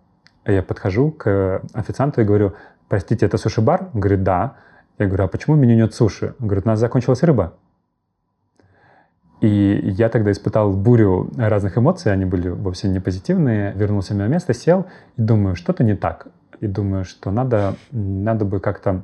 И 0.45 0.53
я 0.53 0.61
подхожу 0.61 1.09
к 1.09 1.61
официанту 1.73 2.21
и 2.21 2.23
говорю, 2.25 2.53
простите, 2.87 3.25
это 3.25 3.37
суши-бар? 3.37 3.89
Он 3.93 3.99
говорит, 3.99 4.21
да. 4.21 4.57
Я 4.99 5.07
говорю, 5.07 5.23
а 5.23 5.27
почему 5.27 5.55
в 5.55 5.59
меню 5.59 5.75
нет 5.75 5.95
суши? 5.95 6.35
Он 6.39 6.47
говорит, 6.47 6.65
у 6.65 6.69
нас 6.69 6.79
закончилась 6.79 7.23
рыба. 7.23 7.55
И 9.41 9.81
я 9.83 10.09
тогда 10.09 10.31
испытал 10.31 10.73
бурю 10.73 11.29
разных 11.37 11.77
эмоций, 11.77 12.11
они 12.11 12.25
были 12.25 12.49
вовсе 12.49 12.87
не 12.87 12.99
позитивные. 12.99 13.73
Вернулся 13.75 14.15
на 14.15 14.27
место, 14.27 14.53
сел 14.53 14.85
и 15.17 15.21
думаю, 15.21 15.55
что-то 15.55 15.83
не 15.83 15.95
так. 15.95 16.27
И 16.61 16.67
думаю, 16.67 17.03
что 17.03 17.31
надо, 17.31 17.75
надо 17.91 18.45
бы 18.45 18.59
как-то 18.59 19.03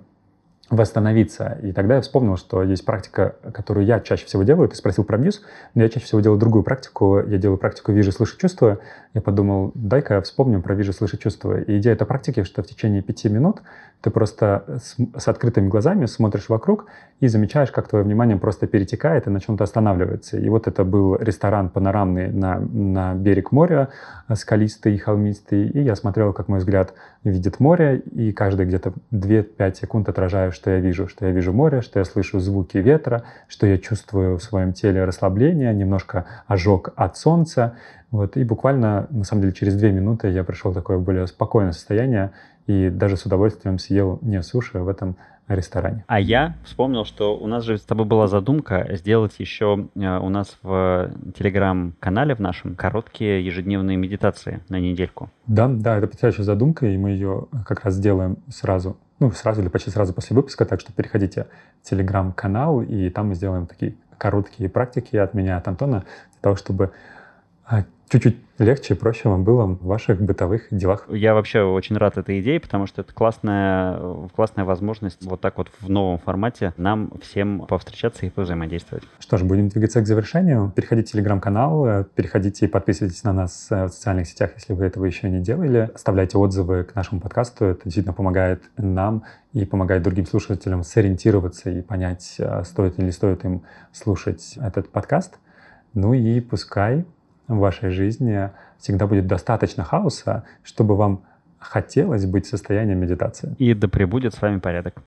восстановиться. 0.71 1.59
И 1.61 1.73
тогда 1.73 1.95
я 1.95 2.01
вспомнил, 2.01 2.37
что 2.37 2.63
есть 2.63 2.85
практика, 2.85 3.35
которую 3.53 3.85
я 3.85 3.99
чаще 3.99 4.25
всего 4.25 4.43
делаю. 4.43 4.69
Ты 4.69 4.75
спросил 4.75 5.03
про 5.03 5.17
мьюз, 5.17 5.41
но 5.75 5.83
я 5.83 5.89
чаще 5.89 6.05
всего 6.05 6.21
делаю 6.21 6.39
другую 6.39 6.63
практику. 6.63 7.19
Я 7.19 7.37
делаю 7.37 7.57
практику 7.57 7.91
«Вижу, 7.91 8.11
слышу, 8.11 8.37
чувствую». 8.37 8.79
Я 9.13 9.21
подумал, 9.21 9.71
дай-ка 9.75 10.15
я 10.15 10.21
вспомню 10.21 10.61
про 10.61 10.73
«Вижу, 10.73 10.93
слышу, 10.93 11.17
чувствую». 11.17 11.65
И 11.65 11.77
идея 11.77 11.93
этой 11.93 12.07
практики, 12.07 12.43
что 12.43 12.63
в 12.63 12.67
течение 12.67 13.01
пяти 13.01 13.27
минут 13.27 13.61
ты 14.01 14.09
просто 14.09 14.63
с, 14.81 14.95
с 15.19 15.27
открытыми 15.27 15.67
глазами 15.67 16.05
смотришь 16.05 16.49
вокруг 16.49 16.87
и 17.19 17.27
замечаешь, 17.27 17.71
как 17.71 17.87
твое 17.87 18.03
внимание 18.03 18.37
просто 18.37 18.65
перетекает 18.65 19.27
и 19.27 19.29
на 19.29 19.39
чем-то 19.39 19.63
останавливается. 19.63 20.37
И 20.37 20.49
вот 20.49 20.67
это 20.67 20.83
был 20.83 21.17
ресторан 21.17 21.69
панорамный 21.69 22.31
на, 22.31 22.59
на 22.59 23.13
берег 23.13 23.51
моря, 23.51 23.89
скалистый 24.33 24.95
и 24.95 24.97
холмистый. 24.97 25.67
И 25.67 25.81
я 25.81 25.95
смотрел, 25.95 26.33
как 26.33 26.47
мой 26.47 26.59
взгляд 26.59 26.93
видит 27.23 27.59
море, 27.59 27.99
и 27.99 28.31
каждые 28.31 28.67
где-то 28.67 28.93
2-5 29.11 29.75
секунд 29.75 30.09
отражаю, 30.09 30.51
что 30.61 30.69
я 30.69 30.79
вижу. 30.79 31.07
Что 31.07 31.25
я 31.25 31.31
вижу 31.31 31.53
море, 31.53 31.81
что 31.81 31.97
я 31.97 32.05
слышу 32.05 32.39
звуки 32.39 32.77
ветра, 32.77 33.23
что 33.47 33.65
я 33.65 33.79
чувствую 33.79 34.37
в 34.37 34.43
своем 34.43 34.73
теле 34.73 35.03
расслабление, 35.03 35.73
немножко 35.73 36.25
ожог 36.45 36.93
от 36.95 37.17
солнца. 37.17 37.75
Вот, 38.11 38.37
и 38.37 38.43
буквально, 38.43 39.07
на 39.09 39.23
самом 39.23 39.41
деле, 39.41 39.53
через 39.53 39.75
две 39.75 39.91
минуты 39.91 40.29
я 40.29 40.43
пришел 40.43 40.71
в 40.71 40.75
такое 40.75 40.99
более 40.99 41.25
спокойное 41.25 41.71
состояние, 41.71 42.31
и 42.67 42.89
даже 42.89 43.17
с 43.17 43.25
удовольствием 43.25 43.79
съел 43.79 44.19
не 44.21 44.43
суши 44.43 44.77
в 44.77 44.87
этом 44.87 45.15
ресторане. 45.47 46.03
А 46.07 46.19
я 46.19 46.55
вспомнил, 46.63 47.05
что 47.05 47.35
у 47.35 47.47
нас 47.47 47.63
же 47.63 47.77
с 47.77 47.81
тобой 47.81 48.05
была 48.05 48.27
задумка 48.27 48.87
сделать 48.91 49.33
еще 49.39 49.87
э, 49.95 50.19
у 50.19 50.29
нас 50.29 50.57
в 50.61 51.11
телеграм-канале 51.37 52.35
в 52.35 52.39
нашем 52.39 52.75
короткие 52.75 53.43
ежедневные 53.43 53.97
медитации 53.97 54.61
на 54.69 54.79
недельку. 54.79 55.29
Да, 55.47 55.67
да, 55.67 55.97
это 55.97 56.07
потрясающая 56.07 56.43
задумка, 56.43 56.85
и 56.85 56.97
мы 56.97 57.11
ее 57.11 57.47
как 57.65 57.83
раз 57.83 57.95
сделаем 57.95 58.37
сразу, 58.49 58.97
ну, 59.21 59.31
сразу 59.31 59.61
или 59.61 59.69
почти 59.69 59.91
сразу 59.91 60.13
после 60.13 60.35
выпуска, 60.35 60.65
так 60.65 60.81
что 60.81 60.91
переходите 60.91 61.45
в 61.83 61.89
телеграм-канал, 61.89 62.81
и 62.81 63.09
там 63.11 63.27
мы 63.27 63.35
сделаем 63.35 63.67
такие 63.67 63.95
короткие 64.17 64.67
практики 64.67 65.15
от 65.15 65.35
меня, 65.35 65.57
от 65.57 65.67
Антона, 65.67 65.99
для 66.31 66.41
того, 66.41 66.55
чтобы 66.55 66.91
а, 67.63 67.85
чуть-чуть 68.11 68.37
легче 68.57 68.93
и 68.93 68.97
проще 68.97 69.29
вам 69.29 69.43
было 69.43 69.65
в 69.65 69.85
ваших 69.85 70.21
бытовых 70.21 70.67
делах. 70.69 71.05
Я 71.09 71.33
вообще 71.33 71.61
очень 71.61 71.97
рад 71.97 72.17
этой 72.17 72.41
идее, 72.41 72.59
потому 72.59 72.85
что 72.85 73.01
это 73.01 73.13
классная, 73.13 73.99
классная 74.35 74.65
возможность 74.65 75.23
вот 75.25 75.39
так 75.39 75.57
вот 75.57 75.71
в 75.79 75.89
новом 75.89 76.19
формате 76.19 76.73
нам 76.77 77.11
всем 77.21 77.65
повстречаться 77.67 78.25
и 78.25 78.29
повзаимодействовать. 78.29 79.03
Что 79.19 79.37
ж, 79.37 79.43
будем 79.43 79.69
двигаться 79.69 80.01
к 80.01 80.05
завершению. 80.05 80.71
Переходите 80.75 81.09
в 81.09 81.11
телеграм-канал, 81.13 82.05
переходите 82.15 82.65
и 82.65 82.67
подписывайтесь 82.67 83.23
на 83.23 83.33
нас 83.33 83.67
э, 83.71 83.85
в 83.85 83.89
социальных 83.89 84.27
сетях, 84.27 84.51
если 84.55 84.73
вы 84.73 84.85
этого 84.85 85.05
еще 85.05 85.29
не 85.29 85.39
делали. 85.39 85.89
Оставляйте 85.95 86.37
отзывы 86.37 86.83
к 86.83 86.93
нашему 86.95 87.21
подкасту, 87.21 87.65
это 87.65 87.83
действительно 87.85 88.13
помогает 88.13 88.63
нам 88.77 89.23
и 89.53 89.65
помогает 89.65 90.03
другим 90.03 90.25
слушателям 90.25 90.83
сориентироваться 90.83 91.69
и 91.69 91.81
понять, 91.81 92.35
э, 92.39 92.63
стоит 92.65 92.99
или 92.99 93.09
стоит 93.09 93.45
им 93.45 93.63
слушать 93.93 94.57
этот 94.61 94.89
подкаст. 94.89 95.39
Ну 95.93 96.13
и 96.13 96.39
пускай 96.41 97.05
в 97.55 97.59
вашей 97.59 97.91
жизни 97.91 98.49
всегда 98.77 99.07
будет 99.07 99.27
достаточно 99.27 99.83
хаоса, 99.83 100.43
чтобы 100.63 100.95
вам 100.95 101.23
хотелось 101.59 102.25
быть 102.25 102.45
в 102.45 102.49
состоянии 102.49 102.95
медитации. 102.95 103.55
И 103.59 103.73
да 103.73 103.87
пребудет 103.87 104.33
с 104.33 104.41
вами 104.41 104.59
порядок. 104.59 105.03